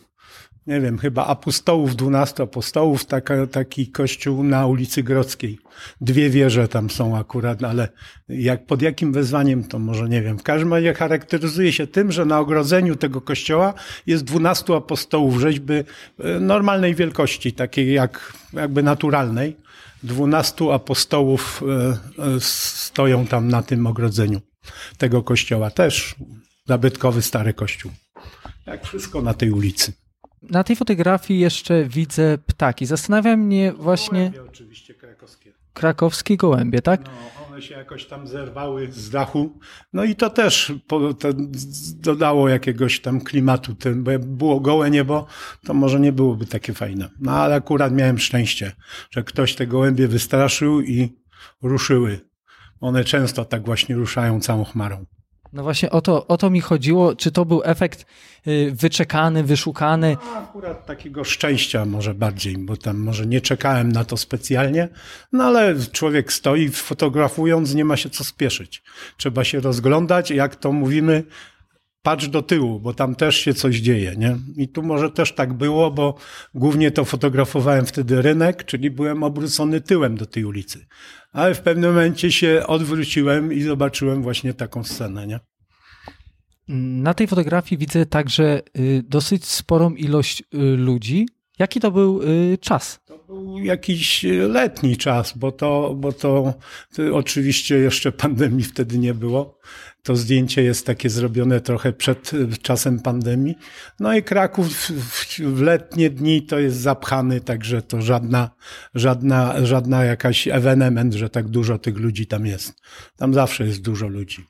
nie 0.67 0.81
wiem, 0.81 0.97
chyba 0.97 1.25
apostołów, 1.25 1.95
dwunastu 1.95 2.43
apostołów, 2.43 3.05
taka, 3.05 3.47
taki 3.47 3.87
kościół 3.87 4.43
na 4.43 4.67
ulicy 4.67 5.03
Grodzkiej. 5.03 5.59
Dwie 6.01 6.29
wieże 6.29 6.67
tam 6.67 6.89
są 6.89 7.17
akurat, 7.17 7.63
ale 7.63 7.89
jak, 8.29 8.65
pod 8.65 8.81
jakim 8.81 9.13
wezwaniem, 9.13 9.63
to 9.63 9.79
może 9.79 10.09
nie 10.09 10.21
wiem. 10.21 10.37
W 10.39 10.43
każdym 10.43 10.73
razie 10.73 10.93
charakteryzuje 10.93 11.73
się 11.73 11.87
tym, 11.87 12.11
że 12.11 12.25
na 12.25 12.39
ogrodzeniu 12.39 12.95
tego 12.95 13.21
kościoła 13.21 13.73
jest 14.07 14.23
dwunastu 14.23 14.75
apostołów 14.75 15.39
rzeźby 15.39 15.73
e, 15.73 15.83
normalnej 16.39 16.95
wielkości, 16.95 17.53
takiej 17.53 17.93
jak, 17.93 18.33
jakby 18.53 18.83
naturalnej. 18.83 19.57
Dwunastu 20.03 20.71
apostołów 20.71 21.63
e, 22.19 22.25
e, 22.35 22.39
stoją 22.39 23.27
tam 23.27 23.47
na 23.47 23.63
tym 23.63 23.87
ogrodzeniu 23.87 24.41
tego 24.97 25.23
kościoła. 25.23 25.71
Też 25.71 26.15
zabytkowy 26.65 27.21
stary 27.21 27.53
kościół. 27.53 27.91
Jak 28.65 28.85
wszystko 28.85 29.21
na 29.21 29.33
tej 29.33 29.51
ulicy. 29.51 29.93
Na 30.41 30.63
tej 30.63 30.75
fotografii 30.75 31.39
jeszcze 31.39 31.85
widzę 31.85 32.37
ptaki. 32.37 32.85
Zastanawia 32.85 33.37
mnie 33.37 33.73
właśnie. 33.73 34.19
Gołębie 34.19 34.43
oczywiście 34.43 34.93
krakowskie. 34.93 35.53
Krakowskie 35.73 36.37
gołębie, 36.37 36.81
tak? 36.81 37.01
No, 37.05 37.45
one 37.47 37.61
się 37.61 37.75
jakoś 37.75 38.05
tam 38.05 38.27
zerwały 38.27 38.91
z 38.91 39.09
dachu. 39.09 39.59
No 39.93 40.03
i 40.03 40.15
to 40.15 40.29
też 40.29 40.73
po, 40.87 41.13
to 41.13 41.29
dodało 41.95 42.49
jakiegoś 42.49 43.01
tam 43.01 43.21
klimatu. 43.21 43.75
Ten, 43.75 44.03
bo 44.03 44.11
było 44.19 44.59
gołe 44.59 44.91
niebo, 44.91 45.27
to 45.65 45.73
może 45.73 45.99
nie 45.99 46.11
byłoby 46.11 46.45
takie 46.45 46.73
fajne. 46.73 47.09
No 47.19 47.31
ale 47.31 47.55
akurat 47.55 47.93
miałem 47.93 48.19
szczęście, 48.19 48.71
że 49.11 49.23
ktoś 49.23 49.55
te 49.55 49.67
gołębie 49.67 50.07
wystraszył 50.07 50.81
i 50.81 51.17
ruszyły 51.61 52.30
one 52.81 53.03
często 53.03 53.45
tak 53.45 53.65
właśnie 53.65 53.95
ruszają 53.95 54.39
całą 54.39 54.63
chmarą. 54.63 55.05
No 55.53 55.63
właśnie 55.63 55.89
o 55.89 56.01
to, 56.01 56.27
o 56.27 56.37
to 56.37 56.49
mi 56.49 56.61
chodziło. 56.61 57.15
Czy 57.15 57.31
to 57.31 57.45
był 57.45 57.61
efekt 57.65 58.05
y, 58.47 58.71
wyczekany, 58.75 59.43
wyszukany? 59.43 60.17
No, 60.25 60.31
akurat 60.31 60.85
takiego 60.85 61.23
szczęścia 61.23 61.85
może 61.85 62.13
bardziej, 62.13 62.57
bo 62.57 62.77
tam 62.77 62.97
może 62.97 63.25
nie 63.25 63.41
czekałem 63.41 63.91
na 63.91 64.05
to 64.05 64.17
specjalnie, 64.17 64.89
no 65.31 65.43
ale 65.43 65.75
człowiek 65.91 66.33
stoi 66.33 66.69
fotografując, 66.69 67.73
nie 67.73 67.85
ma 67.85 67.97
się 67.97 68.09
co 68.09 68.23
spieszyć. 68.23 68.83
Trzeba 69.17 69.43
się 69.43 69.59
rozglądać, 69.59 70.31
jak 70.31 70.55
to 70.55 70.71
mówimy, 70.71 71.23
patrz 72.03 72.27
do 72.27 72.41
tyłu, 72.41 72.79
bo 72.79 72.93
tam 72.93 73.15
też 73.15 73.35
się 73.35 73.53
coś 73.53 73.75
dzieje, 73.75 74.15
nie? 74.17 74.37
I 74.57 74.67
tu 74.67 74.83
może 74.83 75.11
też 75.11 75.35
tak 75.35 75.53
było, 75.53 75.91
bo 75.91 76.15
głównie 76.53 76.91
to 76.91 77.05
fotografowałem 77.05 77.85
wtedy 77.85 78.21
rynek, 78.21 78.65
czyli 78.65 78.91
byłem 78.91 79.23
obrócony 79.23 79.81
tyłem 79.81 80.17
do 80.17 80.25
tej 80.25 80.45
ulicy. 80.45 80.85
Ale 81.31 81.55
w 81.55 81.61
pewnym 81.61 81.89
momencie 81.89 82.31
się 82.31 82.63
odwróciłem 82.67 83.53
i 83.53 83.61
zobaczyłem 83.61 84.23
właśnie 84.23 84.53
taką 84.53 84.83
scenę, 84.83 85.27
nie? 85.27 85.39
Na 86.67 87.13
tej 87.13 87.27
fotografii 87.27 87.79
widzę 87.79 88.05
także 88.05 88.61
y, 88.79 89.03
dosyć 89.07 89.45
sporą 89.45 89.95
ilość 89.95 90.41
y, 90.41 90.57
ludzi. 90.77 91.27
Jaki 91.59 91.79
to 91.79 91.91
był 91.91 92.21
y, 92.21 92.57
czas? 92.57 92.99
To 93.05 93.17
był 93.17 93.57
jakiś 93.59 94.25
letni 94.49 94.97
czas, 94.97 95.37
bo 95.37 95.51
to, 95.51 95.95
bo 95.97 96.11
to, 96.11 96.53
to 96.95 97.15
oczywiście 97.15 97.77
jeszcze 97.77 98.11
pandemii 98.23 98.63
wtedy 98.63 98.97
nie 98.97 99.13
było. 99.13 99.59
To 100.03 100.15
zdjęcie 100.15 100.63
jest 100.63 100.85
takie 100.85 101.09
zrobione 101.09 101.61
trochę 101.61 101.93
przed 101.93 102.31
czasem 102.61 102.99
pandemii. 102.99 103.55
No 103.99 104.13
i 104.13 104.23
Kraków 104.23 104.67
w 105.39 105.61
letnie 105.61 106.09
dni 106.09 106.45
to 106.45 106.59
jest 106.59 106.77
zapchany, 106.77 107.41
także 107.41 107.81
to 107.81 108.01
żadna, 108.01 108.49
żadna, 108.95 109.65
żadna 109.65 110.03
jakaś 110.03 110.47
ewenement, 110.47 111.13
że 111.13 111.29
tak 111.29 111.47
dużo 111.47 111.77
tych 111.77 111.97
ludzi 111.97 112.27
tam 112.27 112.45
jest. 112.45 112.73
Tam 113.17 113.33
zawsze 113.33 113.65
jest 113.65 113.81
dużo 113.81 114.07
ludzi. 114.07 114.45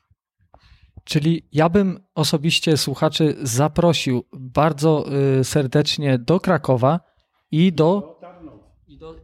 Czyli 1.04 1.48
ja 1.52 1.68
bym 1.68 2.00
osobiście 2.14 2.76
słuchaczy 2.76 3.36
zaprosił 3.42 4.24
bardzo 4.32 5.06
y, 5.40 5.44
serdecznie 5.44 6.18
do 6.18 6.40
Krakowa 6.40 7.00
i 7.50 7.72
do, 7.72 8.11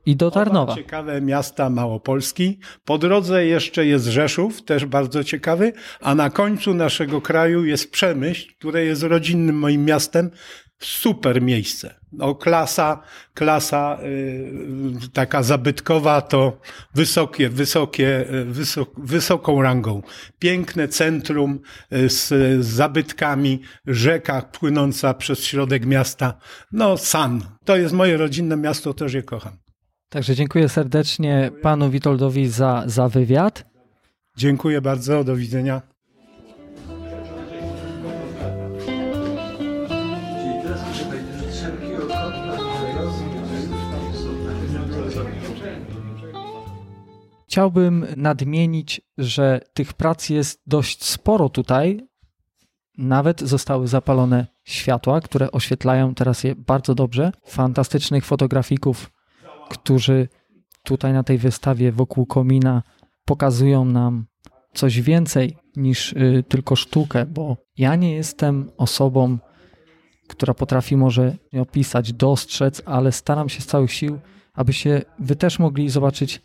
i 0.07 0.17
do, 0.17 0.31
Tarnowa. 0.31 0.73
Oba 0.73 0.83
ciekawe 0.83 1.21
miasta 1.21 1.71
Małopolski. 1.71 2.59
Po 2.85 2.99
drodze 2.99 3.47
jeszcze 3.47 3.87
jest 3.87 4.07
Rzeszów, 4.07 4.63
też 4.63 4.87
bardzo 4.87 5.25
ciekawy, 5.25 5.73
a 6.01 6.15
na 6.15 6.31
końcu 6.31 6.75
naszego 6.75 7.21
kraju 7.21 7.65
jest 7.65 7.91
Przemyśl, 7.91 8.55
które 8.59 8.85
jest 8.85 9.03
rodzinnym 9.03 9.59
moim 9.59 9.85
miastem 9.85 10.31
super 10.81 11.43
miejsce. 11.43 11.95
No, 12.13 12.35
klasa, 12.35 13.03
klasa 13.35 13.99
y, 14.03 15.11
taka 15.13 15.43
zabytkowa 15.43 16.21
to 16.21 16.61
wysokie, 16.95 17.49
wysokie, 17.49 18.35
y, 18.35 18.45
wysok, 18.45 19.01
wysoką 19.01 19.63
rangą. 19.63 20.03
Piękne 20.39 20.89
centrum 20.89 21.61
y, 21.93 22.09
z, 22.09 22.29
z 22.65 22.67
zabytkami, 22.67 23.61
rzeka 23.87 24.43
płynąca 24.43 25.15
przez 25.15 25.45
środek 25.45 25.87
miasta. 25.87 26.35
No, 26.73 26.97
San. 26.97 27.41
To 27.65 27.77
jest 27.77 27.95
moje 27.95 28.17
rodzinne 28.17 28.57
miasto, 28.57 28.95
też 28.95 29.15
je 29.15 29.23
kocham. 29.23 29.68
Także 30.09 30.35
dziękuję 30.35 30.69
serdecznie 30.69 31.51
panu 31.63 31.91
Witoldowi 31.91 32.49
za, 32.49 32.83
za 32.87 33.09
wywiad. 33.09 33.65
Dziękuję 34.37 34.81
bardzo, 34.81 35.25
do 35.25 35.37
widzenia. 35.37 35.83
Chciałbym 47.49 48.07
nadmienić, 48.17 49.01
że 49.19 49.61
tych 49.75 49.93
prac 49.93 50.29
jest 50.29 50.63
dość 50.67 51.05
sporo 51.05 51.49
tutaj. 51.49 52.09
Nawet 52.99 53.41
zostały 53.41 53.89
zapalone 53.89 54.47
światła, 54.65 55.21
które 55.21 55.53
oświetlają 55.53 56.15
teraz 56.15 56.45
je 56.45 56.55
bardzo 56.55 56.95
dobrze. 56.95 57.33
Fantastycznych 57.47 58.25
fotografików, 58.25 59.11
którzy 59.69 60.29
tutaj 60.83 61.13
na 61.13 61.23
tej 61.23 61.39
wystawie 61.39 61.93
wokół 61.93 62.27
komina 62.27 62.83
pokazują 63.25 63.85
nam 63.85 64.27
coś 64.75 65.01
więcej 65.01 65.57
niż 65.77 66.13
y, 66.13 66.45
tylko 66.49 66.77
sztukę, 66.77 67.27
bo 67.27 67.57
ja 67.77 67.97
nie 67.97 68.15
jestem 68.15 68.71
osobą, 68.77 69.39
która 70.29 70.55
potrafi 70.55 70.97
może 70.97 71.37
opisać, 71.61 72.13
dostrzec, 72.13 72.83
ale 72.87 73.13
staram 73.13 73.49
się 73.49 73.61
z 73.61 73.67
całych 73.67 73.93
sił, 73.93 74.19
abyście 74.55 75.03
wy 75.19 75.37
też 75.37 75.59
mogli 75.59 75.91
zobaczyć 75.91 76.43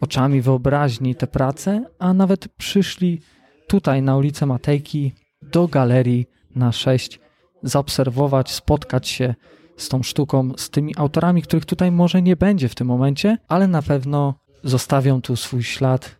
oczami 0.00 0.40
wyobraźni 0.40 1.14
te 1.14 1.26
prace, 1.26 1.84
a 1.98 2.12
nawet 2.12 2.48
przyszli 2.48 3.20
tutaj 3.66 4.02
na 4.02 4.16
ulicę 4.16 4.46
Matejki 4.46 5.12
do 5.42 5.68
galerii 5.68 6.26
na 6.54 6.72
6 6.72 7.20
zaobserwować, 7.62 8.52
spotkać 8.52 9.08
się 9.08 9.34
z 9.78 9.88
tą 9.88 10.02
sztuką, 10.02 10.52
z 10.56 10.70
tymi 10.70 10.96
autorami, 10.96 11.42
których 11.42 11.64
tutaj 11.64 11.92
może 11.92 12.22
nie 12.22 12.36
będzie 12.36 12.68
w 12.68 12.74
tym 12.74 12.86
momencie, 12.86 13.38
ale 13.48 13.66
na 13.66 13.82
pewno 13.82 14.34
zostawią 14.64 15.22
tu 15.22 15.36
swój 15.36 15.62
ślad 15.62 16.18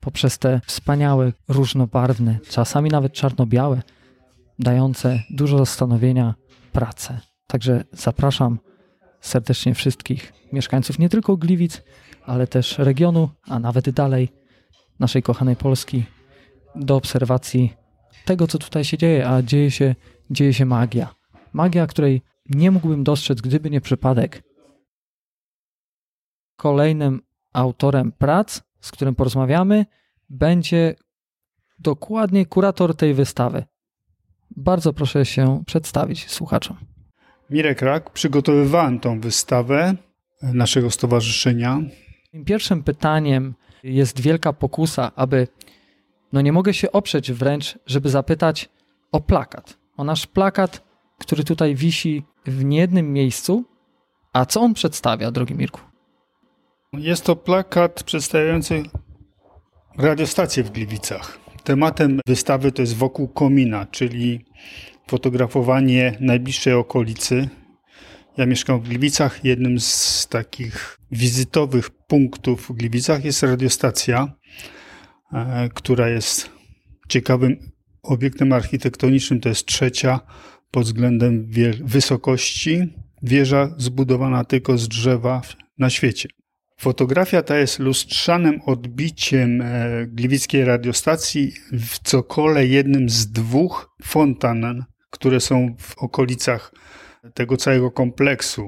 poprzez 0.00 0.38
te 0.38 0.60
wspaniałe, 0.66 1.32
różnobarwne, 1.48 2.38
czasami 2.48 2.90
nawet 2.90 3.12
czarno-białe, 3.12 3.82
dające 4.58 5.22
dużo 5.30 5.58
zastanowienia 5.58 6.34
prace. 6.72 7.20
Także 7.46 7.84
zapraszam 7.92 8.58
serdecznie 9.20 9.74
wszystkich 9.74 10.32
mieszkańców 10.52 10.98
nie 10.98 11.08
tylko 11.08 11.36
Gliwic, 11.36 11.82
ale 12.26 12.46
też 12.46 12.78
regionu, 12.78 13.28
a 13.48 13.58
nawet 13.58 13.90
dalej, 13.90 14.28
naszej 14.98 15.22
kochanej 15.22 15.56
Polski, 15.56 16.04
do 16.76 16.96
obserwacji 16.96 17.72
tego, 18.24 18.46
co 18.46 18.58
tutaj 18.58 18.84
się 18.84 18.98
dzieje, 18.98 19.28
a 19.28 19.42
dzieje 19.42 19.70
się, 19.70 19.94
dzieje 20.30 20.54
się 20.54 20.66
magia. 20.66 21.14
Magia, 21.52 21.86
której 21.86 22.22
nie 22.48 22.70
mógłbym 22.70 23.04
dostrzec, 23.04 23.40
gdyby 23.40 23.70
nie 23.70 23.80
przypadek. 23.80 24.42
Kolejnym 26.56 27.22
autorem 27.52 28.12
prac, 28.12 28.62
z 28.80 28.90
którym 28.90 29.14
porozmawiamy, 29.14 29.86
będzie 30.30 30.94
dokładnie 31.78 32.46
kurator 32.46 32.96
tej 32.96 33.14
wystawy. 33.14 33.64
Bardzo 34.56 34.92
proszę 34.92 35.26
się 35.26 35.62
przedstawić 35.66 36.30
słuchaczom. 36.30 36.76
Mirek 37.50 37.82
Rak, 37.82 38.10
przygotowywałem 38.10 39.00
tą 39.00 39.20
wystawę 39.20 39.94
naszego 40.42 40.90
stowarzyszenia. 40.90 41.80
Pierwszym 42.44 42.82
pytaniem 42.82 43.54
jest 43.82 44.20
wielka 44.20 44.52
pokusa, 44.52 45.12
aby, 45.16 45.48
no 46.32 46.40
nie 46.40 46.52
mogę 46.52 46.74
się 46.74 46.92
oprzeć 46.92 47.32
wręcz, 47.32 47.78
żeby 47.86 48.10
zapytać 48.10 48.68
o 49.12 49.20
plakat. 49.20 49.78
O 49.96 50.04
nasz 50.04 50.26
plakat, 50.26 50.84
który 51.18 51.44
tutaj 51.44 51.74
wisi 51.74 52.24
w 52.46 52.64
niejednym 52.64 53.12
miejscu. 53.12 53.64
A 54.32 54.46
co 54.46 54.60
on 54.60 54.74
przedstawia, 54.74 55.30
drogi 55.30 55.54
Mirku? 55.54 55.80
Jest 56.92 57.24
to 57.24 57.36
plakat 57.36 58.02
przedstawiający 58.02 58.82
radiostację 59.98 60.64
w 60.64 60.70
Gliwicach. 60.70 61.38
Tematem 61.64 62.20
wystawy 62.26 62.72
to 62.72 62.82
jest 62.82 62.96
wokół 62.96 63.28
komina, 63.28 63.86
czyli 63.86 64.44
fotografowanie 65.06 66.16
najbliższej 66.20 66.72
okolicy. 66.72 67.48
Ja 68.36 68.46
mieszkam 68.46 68.80
w 68.80 68.88
Gliwicach. 68.88 69.44
Jednym 69.44 69.80
z 69.80 70.26
takich 70.30 70.98
wizytowych 71.10 71.90
punktów 71.90 72.68
w 72.68 72.72
Gliwicach 72.72 73.24
jest 73.24 73.42
radiostacja, 73.42 74.32
e, 75.32 75.68
która 75.74 76.08
jest 76.08 76.50
ciekawym 77.08 77.56
obiektem 78.02 78.52
architektonicznym. 78.52 79.40
To 79.40 79.48
jest 79.48 79.66
trzecia 79.66 80.20
pod 80.70 80.84
względem 80.84 81.46
wysokości 81.84 82.94
wieża 83.22 83.74
zbudowana 83.78 84.44
tylko 84.44 84.78
z 84.78 84.88
drzewa 84.88 85.42
na 85.78 85.90
świecie. 85.90 86.28
Fotografia 86.76 87.42
ta 87.42 87.58
jest 87.58 87.78
lustrzanym 87.78 88.60
odbiciem 88.66 89.62
e, 89.62 90.06
gliwickiej 90.06 90.64
radiostacji 90.64 91.52
w 91.72 91.98
cokole 91.98 92.66
jednym 92.66 93.08
z 93.08 93.26
dwóch 93.32 93.96
fontan, 94.02 94.84
które 95.10 95.40
są 95.40 95.76
w 95.78 95.98
okolicach 95.98 96.72
tego 97.34 97.56
całego 97.56 97.90
kompleksu. 97.90 98.66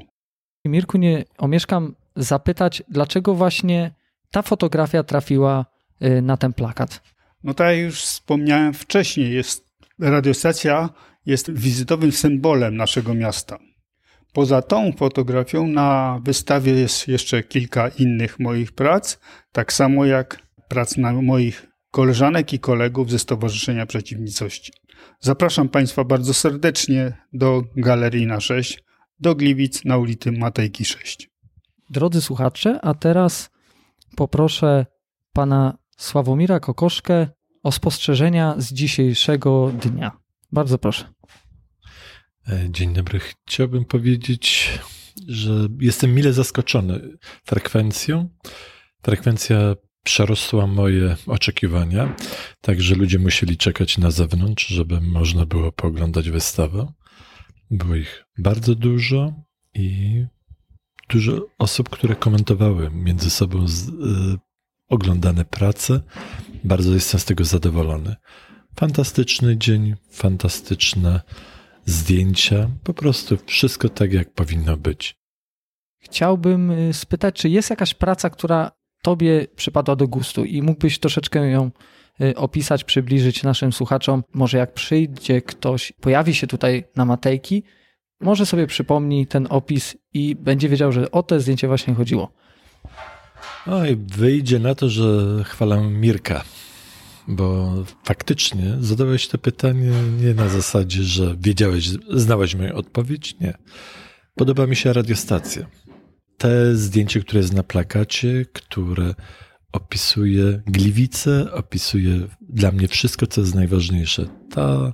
Mirku, 0.64 0.98
nie 0.98 1.24
omieszkam 1.38 1.94
zapytać, 2.16 2.82
dlaczego 2.88 3.34
właśnie 3.34 3.94
ta 4.30 4.42
fotografia 4.42 5.02
trafiła 5.02 5.66
y, 6.02 6.22
na 6.22 6.36
ten 6.36 6.52
plakat? 6.52 7.02
No 7.44 7.54
tak 7.54 7.76
jak 7.76 7.78
już 7.78 8.02
wspomniałem 8.02 8.74
wcześniej, 8.74 9.34
jest, 9.34 9.68
radiostacja 9.98 10.88
jest 11.26 11.50
wizytowym 11.50 12.12
symbolem 12.12 12.76
naszego 12.76 13.14
miasta. 13.14 13.58
Poza 14.32 14.62
tą 14.62 14.92
fotografią 14.92 15.66
na 15.66 16.20
wystawie 16.24 16.72
jest 16.72 17.08
jeszcze 17.08 17.42
kilka 17.42 17.88
innych 17.88 18.40
moich 18.40 18.72
prac, 18.72 19.18
tak 19.52 19.72
samo 19.72 20.04
jak 20.04 20.38
prac 20.68 20.96
na 20.96 21.12
moich 21.12 21.66
koleżanek 21.90 22.52
i 22.52 22.58
kolegów 22.58 23.10
ze 23.10 23.18
Stowarzyszenia 23.18 23.86
Przeciwnicości. 23.86 24.72
Zapraszam 25.20 25.68
Państwa 25.68 26.04
bardzo 26.04 26.34
serdecznie 26.34 27.12
do 27.32 27.62
Galerii 27.76 28.26
na 28.26 28.40
6, 28.40 28.82
do 29.20 29.34
Gliwic 29.34 29.84
na 29.84 29.96
ulicy 29.96 30.32
Matejki 30.32 30.84
6. 30.84 31.30
Drodzy 31.90 32.20
słuchacze, 32.20 32.78
a 32.82 32.94
teraz 32.94 33.50
poproszę 34.16 34.86
pana 35.32 35.78
Sławomira 35.96 36.60
Kokoszkę 36.60 37.26
o 37.62 37.72
spostrzeżenia 37.72 38.54
z 38.58 38.72
dzisiejszego 38.72 39.72
dnia. 39.82 40.21
Bardzo 40.52 40.78
proszę. 40.78 41.12
E, 42.48 42.66
dzień 42.70 42.94
dobry. 42.94 43.20
Chciałbym 43.20 43.84
powiedzieć, 43.84 44.70
że 45.28 45.68
jestem 45.80 46.14
mile 46.14 46.32
zaskoczony 46.32 47.18
frekwencją. 47.44 48.28
Frekwencja 49.02 49.74
przerosła 50.04 50.66
moje 50.66 51.16
oczekiwania, 51.26 52.16
także 52.60 52.94
ludzie 52.94 53.18
musieli 53.18 53.56
czekać 53.56 53.98
na 53.98 54.10
zewnątrz, 54.10 54.66
żeby 54.66 55.00
można 55.00 55.46
było 55.46 55.72
pooglądać 55.72 56.30
wystawę. 56.30 56.92
Było 57.70 57.94
ich 57.94 58.24
bardzo 58.38 58.74
dużo 58.74 59.32
i 59.74 60.24
dużo 61.08 61.46
osób, 61.58 61.88
które 61.88 62.16
komentowały 62.16 62.90
między 62.90 63.30
sobą 63.30 63.68
z, 63.68 63.88
y, 63.88 63.92
oglądane 64.88 65.44
prace. 65.44 66.00
Bardzo 66.64 66.94
jestem 66.94 67.20
z 67.20 67.24
tego 67.24 67.44
zadowolony. 67.44 68.16
Fantastyczny 68.76 69.56
dzień, 69.56 69.94
fantastyczne 70.10 71.20
zdjęcia, 71.84 72.68
po 72.84 72.94
prostu 72.94 73.36
wszystko 73.46 73.88
tak, 73.88 74.12
jak 74.12 74.32
powinno 74.32 74.76
być. 74.76 75.16
Chciałbym 75.98 76.70
y, 76.70 76.92
spytać, 76.92 77.34
czy 77.34 77.48
jest 77.48 77.70
jakaś 77.70 77.94
praca, 77.94 78.30
która 78.30 78.72
Tobie 79.02 79.46
przypadła 79.56 79.96
do 79.96 80.08
gustu 80.08 80.44
i 80.44 80.62
mógłbyś 80.62 80.98
troszeczkę 80.98 81.50
ją 81.50 81.70
y, 82.20 82.36
opisać, 82.36 82.84
przybliżyć 82.84 83.42
naszym 83.42 83.72
słuchaczom? 83.72 84.24
Może 84.34 84.58
jak 84.58 84.74
przyjdzie 84.74 85.42
ktoś, 85.42 85.92
pojawi 86.00 86.34
się 86.34 86.46
tutaj 86.46 86.84
na 86.96 87.04
Matejki, 87.04 87.62
może 88.20 88.46
sobie 88.46 88.66
przypomni 88.66 89.26
ten 89.26 89.46
opis 89.50 89.96
i 90.14 90.36
będzie 90.36 90.68
wiedział, 90.68 90.92
że 90.92 91.10
o 91.10 91.22
to 91.22 91.40
zdjęcie 91.40 91.68
właśnie 91.68 91.94
chodziło. 91.94 92.32
Oj, 93.66 93.96
wyjdzie 93.96 94.58
na 94.58 94.74
to, 94.74 94.88
że 94.88 95.04
chwalę 95.44 95.80
Mirka, 95.82 96.44
bo 97.28 97.74
faktycznie 98.04 98.76
zadałeś 98.80 99.28
to 99.28 99.38
pytanie 99.38 99.90
nie 100.20 100.34
na 100.34 100.48
zasadzie, 100.48 101.02
że 101.02 101.36
wiedziałeś, 101.40 101.88
znałeś 102.10 102.54
moją 102.54 102.74
odpowiedź. 102.74 103.36
Nie. 103.40 103.54
Podoba 104.34 104.66
mi 104.66 104.76
się 104.76 104.92
radiostacja. 104.92 105.66
Te 106.38 106.76
zdjęcie, 106.76 107.20
które 107.20 107.40
jest 107.40 107.52
na 107.52 107.62
plakacie, 107.62 108.44
które 108.52 109.14
opisuje 109.72 110.62
Gliwice, 110.66 111.52
opisuje 111.52 112.20
dla 112.40 112.72
mnie 112.72 112.88
wszystko, 112.88 113.26
co 113.26 113.40
jest 113.40 113.54
najważniejsze. 113.54 114.26
Ta 114.50 114.92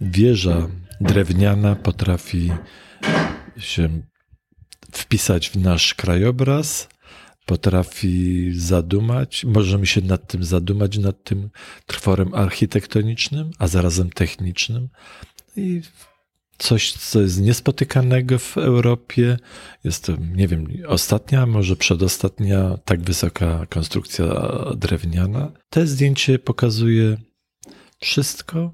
wieża 0.00 0.68
drewniana 1.00 1.76
potrafi 1.76 2.52
się 3.56 4.02
wpisać 4.92 5.50
w 5.50 5.56
nasz 5.56 5.94
krajobraz, 5.94 6.88
potrafi 7.48 8.50
zadumać, 8.54 9.44
możemy 9.44 9.86
się 9.86 10.00
nad 10.00 10.26
tym 10.26 10.44
zadumać, 10.44 10.98
nad 10.98 11.24
tym 11.24 11.50
tworem 11.86 12.34
architektonicznym, 12.34 13.50
a 13.58 13.68
zarazem 13.68 14.10
technicznym. 14.10 14.88
I 15.56 15.82
coś, 16.58 16.92
co 16.92 17.20
jest 17.20 17.40
niespotykanego 17.40 18.38
w 18.38 18.58
Europie. 18.58 19.36
Jest 19.84 20.04
to, 20.04 20.12
nie 20.34 20.48
wiem, 20.48 20.66
ostatnia, 20.86 21.46
może 21.46 21.76
przedostatnia 21.76 22.78
tak 22.84 23.00
wysoka 23.00 23.66
konstrukcja 23.66 24.26
drewniana. 24.76 25.52
To 25.70 25.86
zdjęcie 25.86 26.38
pokazuje 26.38 27.16
wszystko, 28.00 28.72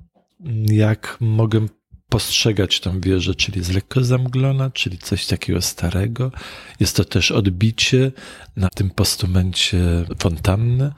jak 0.66 1.16
mogę 1.20 1.66
postrzegać 2.08 2.80
tą 2.80 3.00
wieżę, 3.00 3.34
czyli 3.34 3.58
jest 3.58 3.72
lekko 3.74 4.04
zamglona, 4.04 4.70
czyli 4.70 4.98
coś 4.98 5.26
takiego 5.26 5.62
starego. 5.62 6.32
Jest 6.80 6.96
to 6.96 7.04
też 7.04 7.30
odbicie 7.30 8.12
na 8.56 8.68
tym 8.68 8.90
postumencie 8.90 10.04
fontanny 10.18 10.92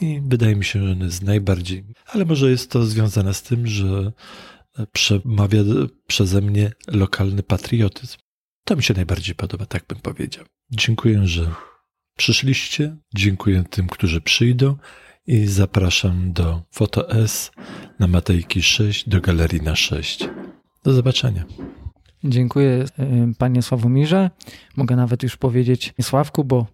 i 0.00 0.20
wydaje 0.26 0.56
mi 0.56 0.64
się, 0.64 0.86
że 0.86 0.92
on 0.92 1.00
jest 1.00 1.22
najbardziej, 1.22 1.84
ale 2.06 2.24
może 2.24 2.50
jest 2.50 2.70
to 2.70 2.86
związane 2.86 3.34
z 3.34 3.42
tym, 3.42 3.66
że 3.66 4.12
przemawia 4.92 5.62
przeze 6.06 6.40
mnie 6.40 6.72
lokalny 6.88 7.42
patriotyzm. 7.42 8.16
To 8.64 8.76
mi 8.76 8.82
się 8.82 8.94
najbardziej 8.94 9.34
podoba, 9.34 9.66
tak 9.66 9.84
bym 9.88 9.98
powiedział. 9.98 10.44
Dziękuję, 10.70 11.26
że 11.26 11.50
przyszliście. 12.16 12.96
Dziękuję 13.14 13.64
tym, 13.70 13.88
którzy 13.88 14.20
przyjdą 14.20 14.76
i 15.28 15.46
zapraszam 15.46 16.32
do 16.32 16.62
Foto 16.70 17.10
S 17.10 17.50
na 17.98 18.06
Matejki 18.06 18.62
6 18.62 19.08
do 19.08 19.20
Galerii 19.20 19.62
na 19.62 19.76
6. 19.76 20.28
Do 20.84 20.92
zobaczenia. 20.92 21.44
Dziękuję 22.24 22.84
y, 22.98 23.34
panie 23.38 23.62
Sławomirze. 23.62 24.30
Mogę 24.76 24.96
nawet 24.96 25.22
już 25.22 25.36
powiedzieć 25.36 25.94
Sławku, 26.02 26.44
bo 26.44 26.66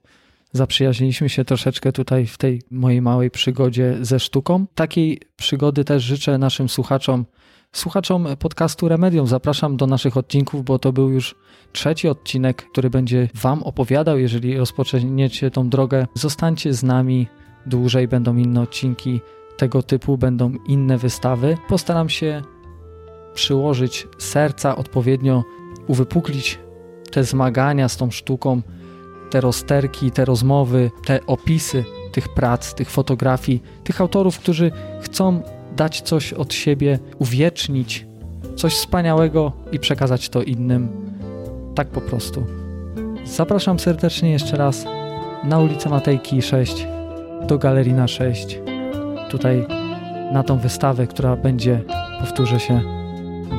zaprzyjaźniliśmy 0.53 1.29
się 1.29 1.45
troszeczkę 1.45 1.93
tutaj 1.93 2.27
w 2.27 2.39
tej 2.39 2.63
mojej 2.71 3.03
małej 3.03 3.31
przygodzie 3.31 3.97
ze 4.01 4.21
sztuką. 4.21 4.67
Takiej 4.75 5.21
przygody 5.37 5.85
też 5.85 6.03
życzę 6.03 6.39
naszym 6.39 6.69
słuchaczom, 6.69 7.25
słuchaczom 7.73 8.27
podcastu 8.39 8.89
Remedium. 8.89 9.27
Zapraszam 9.27 9.77
do 9.77 9.87
naszych 9.87 10.17
odcinków, 10.17 10.65
bo 10.65 10.79
to 10.79 10.93
był 10.93 11.11
już 11.11 11.35
trzeci 11.73 12.09
odcinek, 12.09 12.71
który 12.71 12.91
będzie 12.91 13.29
wam 13.35 13.63
opowiadał, 13.63 14.19
jeżeli 14.19 14.59
rozpoczniecie 14.59 15.51
tą 15.51 15.69
drogę. 15.69 16.07
Zostańcie 16.15 16.75
z 16.75 16.83
nami 16.83 17.27
dłużej, 17.67 18.09
będą 18.09 18.37
inne 18.37 18.61
odcinki 18.61 19.21
tego 19.57 19.83
typu, 19.83 20.19
będą 20.19 20.53
inne 20.67 20.99
wystawy. 20.99 21.57
Postaram 21.69 22.09
się 22.09 22.43
przyłożyć 23.35 24.09
serca, 24.19 24.77
odpowiednio 24.77 25.45
uwypuklić 25.87 26.59
te 27.11 27.25
zmagania 27.25 27.89
z 27.89 27.97
tą 27.97 28.11
sztuką, 28.11 28.63
te 29.31 29.41
rozterki, 29.41 30.11
te 30.11 30.25
rozmowy, 30.25 30.91
te 31.05 31.27
opisy 31.27 31.85
tych 32.13 32.29
prac, 32.29 32.75
tych 32.75 32.91
fotografii, 32.91 33.63
tych 33.85 34.01
autorów, 34.01 34.39
którzy 34.39 34.73
chcą 35.03 35.43
dać 35.77 36.01
coś 36.01 36.33
od 36.33 36.55
siebie, 36.55 36.99
uwiecznić 37.19 38.07
coś 38.57 38.75
wspaniałego 38.75 39.53
i 39.73 39.79
przekazać 39.79 40.29
to 40.29 40.43
innym. 40.43 40.89
Tak 41.75 41.89
po 41.89 42.01
prostu. 42.01 42.47
Zapraszam 43.25 43.79
serdecznie 43.79 44.33
jeszcze 44.33 44.57
raz 44.57 44.85
na 45.45 45.59
ulicę 45.59 45.89
Matejki 45.89 46.43
6 46.43 46.87
do 47.47 47.59
Galerii 47.59 47.93
na 47.93 48.09
6. 48.09 48.59
Tutaj 49.31 49.67
na 50.33 50.43
tą 50.43 50.59
wystawę, 50.59 51.07
która 51.07 51.37
będzie, 51.37 51.83
powtórzę 52.21 52.61
się, 52.61 52.81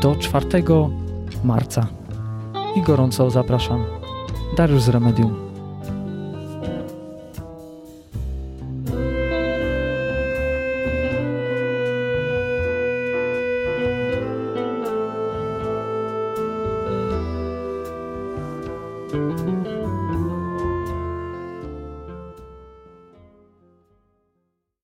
do 0.02 0.16
4 0.16 0.64
marca. 1.44 1.88
I 2.76 2.82
gorąco 2.82 3.30
zapraszam. 3.30 3.86
Dariusz 4.58 4.82
z 4.82 4.90
Remedium. 4.90 5.45